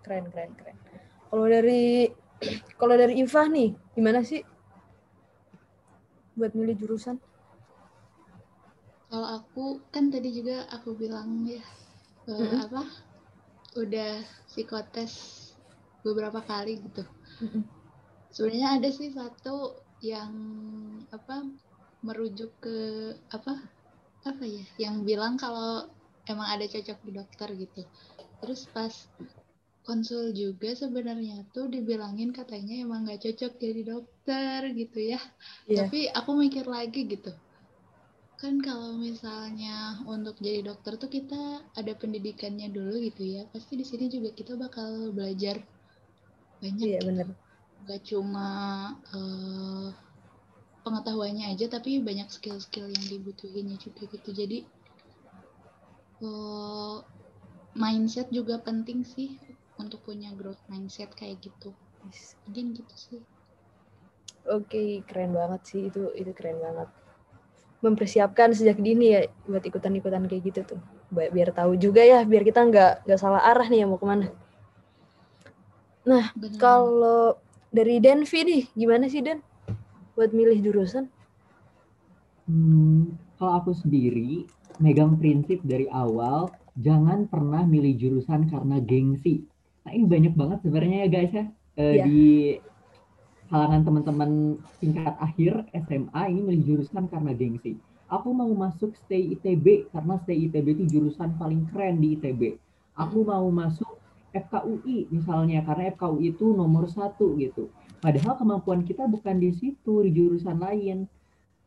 Keren, 0.00 0.32
keren, 0.32 0.56
keren. 0.56 0.76
Kalau 1.28 1.46
dari 1.50 2.08
kalau 2.80 2.94
dari 2.96 3.20
Iva 3.20 3.42
nih, 3.44 3.76
gimana 3.92 4.24
sih 4.24 4.40
buat 6.36 6.52
milih 6.56 6.76
jurusan? 6.80 7.20
Kalau 9.06 9.28
aku 9.40 9.80
kan 9.92 10.08
tadi 10.12 10.32
juga 10.32 10.68
aku 10.68 10.92
bilang 10.96 11.46
ya 11.46 11.62
mm 12.28 12.36
-hmm. 12.36 12.58
apa 12.68 12.82
udah 13.76 14.20
psikotes 14.48 15.12
beberapa 16.04 16.40
kali 16.44 16.80
gitu. 16.80 17.04
Mm 17.40 17.48
-hmm. 17.48 17.62
Sebenarnya 18.32 18.68
ada 18.80 18.88
sih 18.92 19.08
satu 19.12 19.80
yang 20.04 20.32
apa 21.08 21.48
merujuk 22.04 22.52
ke 22.60 22.76
apa 23.32 23.64
apa 24.26 24.44
ya 24.44 24.66
yang 24.76 25.06
bilang 25.06 25.40
kalau 25.40 25.88
emang 26.26 26.48
ada 26.50 26.66
cocok 26.66 26.98
di 27.06 27.12
dokter 27.14 27.48
gitu. 27.56 27.82
Terus 28.42 28.68
pas 28.70 28.92
konsul 29.86 30.34
juga 30.34 30.74
sebenarnya 30.74 31.46
tuh 31.54 31.70
dibilangin 31.70 32.34
katanya 32.34 32.82
emang 32.82 33.06
nggak 33.06 33.22
cocok 33.22 33.52
jadi 33.58 33.82
dokter 33.86 34.58
gitu 34.74 34.98
ya. 35.14 35.20
Yeah. 35.70 35.86
tapi 35.86 36.10
aku 36.10 36.30
mikir 36.34 36.66
lagi 36.66 37.06
gitu. 37.06 37.30
Kan 38.36 38.60
kalau 38.60 39.00
misalnya 39.00 40.02
untuk 40.04 40.36
jadi 40.42 40.66
dokter 40.66 41.00
tuh 41.00 41.08
kita 41.08 41.64
ada 41.72 41.92
pendidikannya 41.96 42.68
dulu 42.68 43.00
gitu 43.00 43.24
ya 43.24 43.48
pasti 43.48 43.80
di 43.80 43.86
sini 43.86 44.12
juga 44.12 44.28
kita 44.36 44.60
bakal 44.60 45.08
belajar 45.16 45.64
banyak 46.60 47.00
yeah, 47.00 47.00
benar 47.00 47.32
nggak 47.86 48.02
cuma 48.02 48.48
uh, 49.14 49.88
pengetahuannya 50.82 51.54
aja 51.54 51.66
tapi 51.70 52.02
banyak 52.02 52.26
skill-skill 52.30 52.90
yang 52.90 53.04
dibutuhinnya 53.06 53.78
juga 53.78 54.10
gitu. 54.10 54.30
Jadi 54.34 54.66
uh, 56.22 57.02
mindset 57.76 58.32
juga 58.32 58.56
penting 58.62 59.04
sih 59.04 59.36
untuk 59.76 60.00
punya 60.04 60.32
growth 60.32 60.60
mindset 60.70 61.12
kayak 61.12 61.40
gitu. 61.44 61.72
Mungkin 62.46 62.76
gitu 62.76 62.94
sih. 62.96 63.20
Oke 64.46 64.70
okay, 64.70 64.88
keren 65.04 65.34
banget 65.36 65.60
sih. 65.66 65.80
Itu 65.90 66.14
itu 66.16 66.32
keren 66.32 66.62
banget. 66.62 66.88
Mempersiapkan 67.84 68.56
sejak 68.56 68.80
dini 68.80 69.12
ya 69.12 69.20
buat 69.44 69.62
ikutan-ikutan 69.62 70.24
kayak 70.30 70.42
gitu 70.48 70.60
tuh. 70.76 70.80
Biar 71.12 71.52
tahu 71.52 71.76
juga 71.76 72.02
ya 72.02 72.24
biar 72.24 72.42
kita 72.42 72.64
nggak 72.64 72.92
nggak 73.04 73.20
salah 73.20 73.42
arah 73.44 73.66
nih 73.68 73.84
ya 73.84 73.86
mau 73.86 74.00
ke 74.00 74.06
mana. 74.08 74.26
Nah 76.06 76.30
Bener. 76.38 76.56
kalau 76.56 77.36
dari 77.74 77.98
Denvi 77.98 78.40
nih 78.46 78.62
gimana 78.72 79.10
sih 79.10 79.20
Den? 79.20 79.42
Buat 80.16 80.32
milih 80.32 80.64
jurusan? 80.64 81.12
Hmm, 82.46 83.18
kalau 83.36 83.58
aku 83.58 83.74
sendiri 83.74 84.46
megang 84.82 85.16
prinsip 85.20 85.60
dari 85.64 85.88
awal 85.92 86.52
jangan 86.76 87.24
pernah 87.26 87.64
milih 87.64 87.96
jurusan 87.96 88.52
karena 88.52 88.80
gengsi. 88.84 89.44
Nah 89.88 89.92
ini 89.96 90.04
banyak 90.04 90.34
banget 90.36 90.58
sebenarnya 90.66 90.98
ya 91.06 91.08
guys 91.08 91.32
ya 91.32 91.44
uh, 91.80 91.94
yeah. 91.94 92.04
di 92.04 92.22
kalangan 93.46 93.82
teman-teman 93.86 94.30
tingkat 94.82 95.14
akhir 95.22 95.70
SMA 95.86 96.22
ini 96.28 96.40
milih 96.42 96.62
jurusan 96.66 97.06
karena 97.06 97.32
gengsi. 97.32 97.78
Aku 98.06 98.30
mau 98.30 98.50
masuk 98.54 98.94
stay 99.06 99.34
ITB 99.34 99.90
karena 99.90 100.14
stay 100.22 100.46
ITB 100.46 100.66
itu 100.78 100.84
jurusan 100.98 101.34
paling 101.38 101.66
keren 101.70 101.98
di 101.98 102.14
ITB. 102.18 102.58
Aku 102.94 103.26
mau 103.26 103.46
masuk 103.50 103.98
FKUI 104.30 105.08
misalnya 105.10 105.64
karena 105.64 105.90
FKUI 105.96 106.36
itu 106.36 106.54
nomor 106.54 106.86
satu 106.86 107.34
gitu. 107.40 107.72
Padahal 107.98 108.36
kemampuan 108.38 108.84
kita 108.84 109.08
bukan 109.08 109.40
di 109.40 109.50
situ 109.56 110.04
di 110.06 110.10
jurusan 110.12 110.60
lain. 110.60 111.08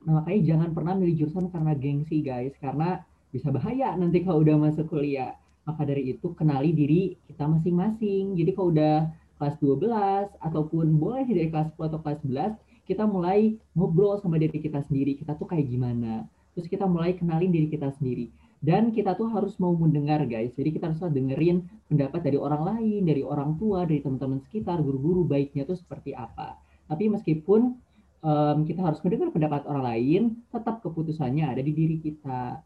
Nah, 0.08 0.24
makanya 0.24 0.56
jangan 0.56 0.70
pernah 0.72 0.94
milih 0.96 1.26
jurusan 1.26 1.52
karena 1.52 1.76
gengsi 1.76 2.24
guys, 2.24 2.56
karena 2.64 3.04
bisa 3.30 3.52
bahaya 3.52 3.94
nanti 4.00 4.24
kalau 4.24 4.40
udah 4.42 4.56
masuk 4.56 4.88
kuliah. 4.88 5.36
Maka 5.68 5.86
dari 5.86 6.16
itu 6.16 6.34
kenali 6.34 6.72
diri 6.74 7.14
kita 7.30 7.46
masing-masing. 7.46 8.34
Jadi 8.40 8.52
kalau 8.56 8.74
udah 8.74 9.12
kelas 9.38 9.56
12 9.62 10.34
ataupun 10.42 10.86
boleh 10.98 11.28
dari 11.30 11.52
kelas 11.52 11.76
10 11.78 11.90
atau 11.94 12.00
kelas 12.02 12.20
11, 12.26 12.58
kita 12.90 13.06
mulai 13.06 13.54
ngobrol 13.78 14.18
sama 14.18 14.42
diri 14.42 14.58
kita 14.58 14.82
sendiri. 14.88 15.20
Kita 15.20 15.38
tuh 15.38 15.46
kayak 15.46 15.70
gimana? 15.70 16.26
Terus 16.58 16.66
kita 16.66 16.90
mulai 16.90 17.14
kenalin 17.14 17.54
diri 17.54 17.70
kita 17.70 17.94
sendiri. 18.00 18.34
Dan 18.60 18.92
kita 18.92 19.16
tuh 19.16 19.32
harus 19.32 19.56
mau 19.62 19.72
mendengar 19.72 20.26
guys. 20.28 20.52
Jadi 20.58 20.76
kita 20.76 20.92
harus 20.92 21.00
dengerin 21.00 21.64
pendapat 21.88 22.20
dari 22.26 22.36
orang 22.36 22.64
lain, 22.66 23.08
dari 23.08 23.24
orang 23.24 23.56
tua, 23.56 23.88
dari 23.88 24.04
teman-teman 24.04 24.44
sekitar, 24.44 24.84
guru-guru 24.84 25.24
baiknya 25.24 25.64
tuh 25.64 25.80
seperti 25.80 26.12
apa. 26.12 26.60
Tapi 26.90 27.08
meskipun 27.08 27.78
um, 28.24 28.68
kita 28.68 28.84
harus 28.84 29.00
mendengar 29.04 29.32
pendapat 29.32 29.62
orang 29.68 29.84
lain, 29.84 30.22
tetap 30.52 30.84
keputusannya 30.84 31.46
ada 31.48 31.62
di 31.64 31.72
diri 31.72 31.98
kita. 32.00 32.60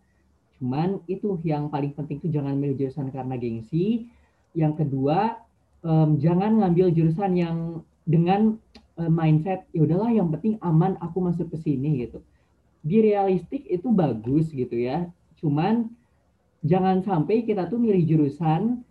Cuman 0.57 1.01
itu 1.09 1.37
yang 1.43 1.67
paling 1.67 1.93
penting 1.93 2.21
itu 2.21 2.29
jangan 2.31 2.55
milih 2.57 2.77
jurusan 2.77 3.09
karena 3.09 3.35
gengsi. 3.37 4.07
Yang 4.53 4.85
kedua, 4.85 5.41
um, 5.81 6.17
jangan 6.21 6.61
ngambil 6.61 6.93
jurusan 6.93 7.31
yang 7.37 7.57
dengan 8.05 8.57
uh, 8.99 9.11
mindset 9.11 9.65
ya 9.71 9.83
udahlah 9.87 10.11
yang 10.11 10.29
penting 10.29 10.59
aman 10.61 10.99
aku 11.01 11.23
masuk 11.23 11.49
ke 11.53 11.57
sini 11.61 12.05
gitu. 12.05 12.21
Di 12.83 12.99
realistik 12.99 13.63
itu 13.67 13.89
bagus 13.89 14.51
gitu 14.51 14.75
ya. 14.75 15.07
Cuman 15.39 15.89
jangan 16.63 17.03
sampai 17.03 17.43
kita 17.43 17.67
tuh 17.67 17.79
milih 17.79 18.03
jurusan 18.07 18.83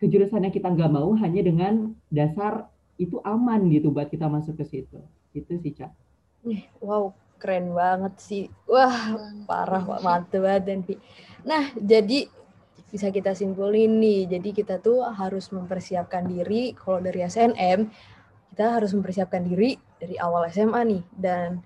ke 0.00 0.08
jurusan 0.08 0.48
yang 0.48 0.54
kita 0.54 0.72
nggak 0.72 0.90
mau 0.90 1.12
hanya 1.18 1.44
dengan 1.44 1.92
dasar 2.08 2.72
itu 2.96 3.20
aman 3.24 3.68
gitu 3.68 3.92
buat 3.92 4.08
kita 4.08 4.26
masuk 4.28 4.60
ke 4.60 4.64
situ. 4.64 5.00
Itu 5.36 5.56
sih, 5.60 5.72
Cak. 5.76 5.92
Wow, 6.80 7.12
keren 7.36 7.76
banget 7.76 8.14
sih. 8.16 8.44
Wah, 8.64 9.16
parah 9.44 9.84
Pak, 9.84 10.00
mantep 10.00 10.40
banget 10.40 10.62
Denvi. 10.64 10.94
Nah, 11.44 11.72
jadi 11.76 12.28
bisa 12.90 13.12
kita 13.12 13.36
simpulin 13.36 14.02
nih, 14.02 14.26
jadi 14.26 14.50
kita 14.50 14.82
tuh 14.82 15.04
harus 15.04 15.52
mempersiapkan 15.54 16.26
diri, 16.26 16.74
kalau 16.74 16.98
dari 16.98 17.22
SNM, 17.22 17.86
kita 18.50 18.66
harus 18.80 18.90
mempersiapkan 18.96 19.46
diri 19.46 19.78
dari 20.00 20.18
awal 20.18 20.50
SMA 20.50 20.80
nih, 20.82 21.02
dan 21.14 21.62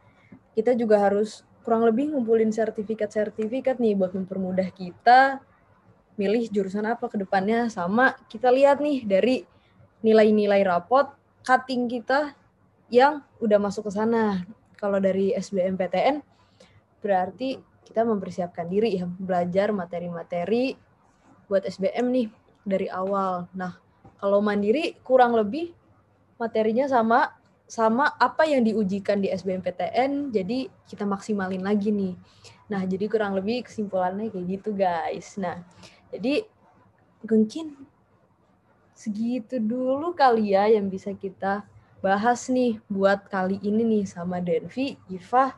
kita 0.53 0.77
juga 0.77 1.01
harus 1.01 1.47
kurang 1.65 1.89
lebih 1.89 2.13
ngumpulin 2.13 2.53
sertifikat-sertifikat 2.53 3.81
nih 3.81 3.97
buat 3.97 4.13
mempermudah 4.13 4.69
kita 4.69 5.41
milih 6.21 6.47
jurusan 6.53 6.85
apa 6.85 7.09
ke 7.09 7.17
depannya, 7.17 7.73
sama 7.73 8.15
kita 8.29 8.53
lihat 8.53 8.85
nih 8.85 9.03
dari 9.09 9.49
nilai-nilai 10.05 10.61
rapot, 10.61 11.09
cutting 11.41 11.89
kita 11.89 12.37
yang 12.93 13.25
udah 13.41 13.57
masuk 13.57 13.89
ke 13.89 13.93
sana. 13.97 14.45
Kalau 14.85 15.01
dari 15.01 15.33
SBMPTN, 15.33 16.21
berarti 17.01 17.57
kita 17.89 18.05
mempersiapkan 18.05 18.69
diri 18.69 19.01
ya, 19.01 19.09
belajar 19.09 19.73
materi-materi 19.73 20.77
buat 21.49 21.65
SBM 21.65 22.13
nih 22.13 22.29
dari 22.69 22.93
awal. 22.93 23.49
Nah, 23.57 23.81
kalau 24.21 24.45
mandiri 24.45 24.93
kurang 25.01 25.33
lebih 25.33 25.73
materinya 26.37 26.85
sama 26.85 27.33
sama 27.65 28.13
apa 28.21 28.45
yang 28.45 28.61
diujikan 28.61 29.25
di 29.25 29.33
SBMPTN, 29.33 30.29
jadi 30.37 30.69
kita 30.85 31.09
maksimalin 31.09 31.65
lagi 31.65 31.89
nih. 31.89 32.13
Nah, 32.69 32.85
jadi 32.85 33.09
kurang 33.09 33.41
lebih 33.41 33.65
kesimpulannya 33.65 34.29
kayak 34.29 34.47
gitu 34.61 34.77
guys. 34.77 35.41
Nah, 35.41 35.65
jadi 36.13 36.45
mungkin 37.25 37.73
segitu 38.93 39.57
dulu 39.57 40.13
kali 40.13 40.53
ya 40.53 40.69
yang 40.69 40.93
bisa 40.93 41.17
kita 41.17 41.65
bahas 42.05 42.53
nih 42.53 42.77
buat 42.93 43.25
kali 43.33 43.57
ini 43.65 43.81
nih 43.81 44.05
sama 44.05 44.37
Denvi, 44.45 45.01
Iva, 45.09 45.57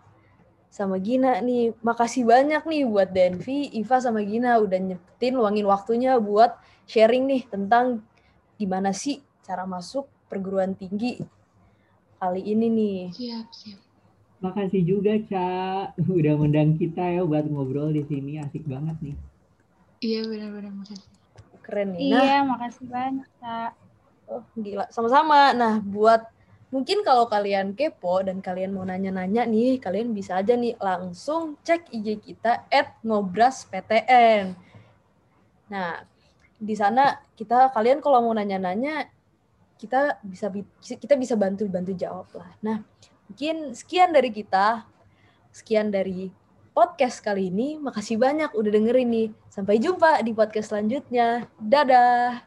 sama 0.70 0.94
Gina 1.02 1.42
nih. 1.42 1.74
Makasih 1.82 2.22
banyak 2.22 2.62
nih 2.62 2.82
buat 2.87 3.11
Denvi, 3.11 3.74
Iva 3.74 3.98
sama 3.98 4.22
Gina 4.22 4.62
udah 4.62 4.78
nyepetin 4.78 5.35
luangin 5.35 5.66
waktunya 5.66 6.14
buat 6.22 6.54
sharing 6.87 7.26
nih 7.26 7.42
tentang 7.50 8.06
gimana 8.54 8.94
sih 8.94 9.18
cara 9.42 9.66
masuk 9.66 10.06
perguruan 10.30 10.78
tinggi 10.78 11.18
kali 12.22 12.46
ini 12.46 12.66
nih. 12.70 13.00
Siap, 13.11 13.48
siap. 13.50 13.80
Makasih 14.37 14.82
juga, 14.87 15.18
Ca. 15.26 15.90
Udah 16.18 16.35
mendang 16.38 16.78
kita 16.78 17.02
ya 17.02 17.26
buat 17.26 17.48
ngobrol 17.50 17.90
di 17.90 18.06
sini. 18.06 18.38
Asik 18.38 18.68
banget 18.68 18.94
nih. 19.02 19.16
Iya, 19.98 20.20
benar-benar 20.28 20.72
makasih. 20.76 21.11
Keren 21.64 21.88
nih. 21.96 22.00
Iya, 22.14 22.37
makasih 22.44 22.87
banyak, 22.87 23.28
Kak. 23.42 23.72
Oh, 24.28 24.44
gila. 24.54 24.85
Sama-sama. 24.92 25.56
Nah, 25.56 25.80
buat 25.80 26.36
mungkin 26.70 27.07
kalau 27.07 27.31
kalian 27.31 27.72
kepo 27.72 28.22
dan 28.26 28.42
kalian 28.42 28.74
mau 28.74 28.83
nanya-nanya 28.83 29.46
nih, 29.46 29.79
kalian 29.79 30.11
bisa 30.11 30.42
aja 30.42 30.59
nih 30.59 30.74
langsung 30.79 31.59
cek 31.62 31.92
IG 31.94 32.22
kita 32.22 32.66
at 32.70 32.98
ngobrasptn. 33.07 34.55
Nah, 35.70 36.02
di 36.57 36.74
sana 36.74 37.20
kita 37.37 37.70
kalian 37.70 38.00
kalau 38.00 38.24
mau 38.24 38.35
nanya-nanya 38.35 39.07
kita 39.76 40.16
bisa 40.24 40.48
kita 40.81 41.14
bisa 41.20 41.37
bantu 41.37 41.68
bantu 41.68 41.92
jawab 41.92 42.26
lah. 42.33 42.50
Nah, 42.64 42.76
mungkin 43.29 43.76
sekian 43.76 44.11
dari 44.11 44.33
kita, 44.33 44.88
sekian 45.52 45.92
dari 45.92 46.33
podcast 46.76 47.20
kali 47.20 47.48
ini. 47.52 47.81
Makasih 47.81 48.20
banyak 48.20 48.52
udah 48.52 48.70
dengerin 48.72 49.09
nih. 49.09 49.29
Sampai 49.48 49.81
jumpa 49.81 50.20
di 50.24 50.33
podcast 50.37 50.72
selanjutnya. 50.72 51.48
Dadah. 51.57 52.44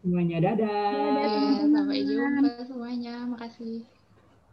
Semuanya 0.00 0.40
dadah. 0.40 1.12
dadah 1.12 1.68
sampai 1.68 2.00
jumpa 2.08 2.50
semuanya. 2.64 3.14
Makasih. 3.28 3.99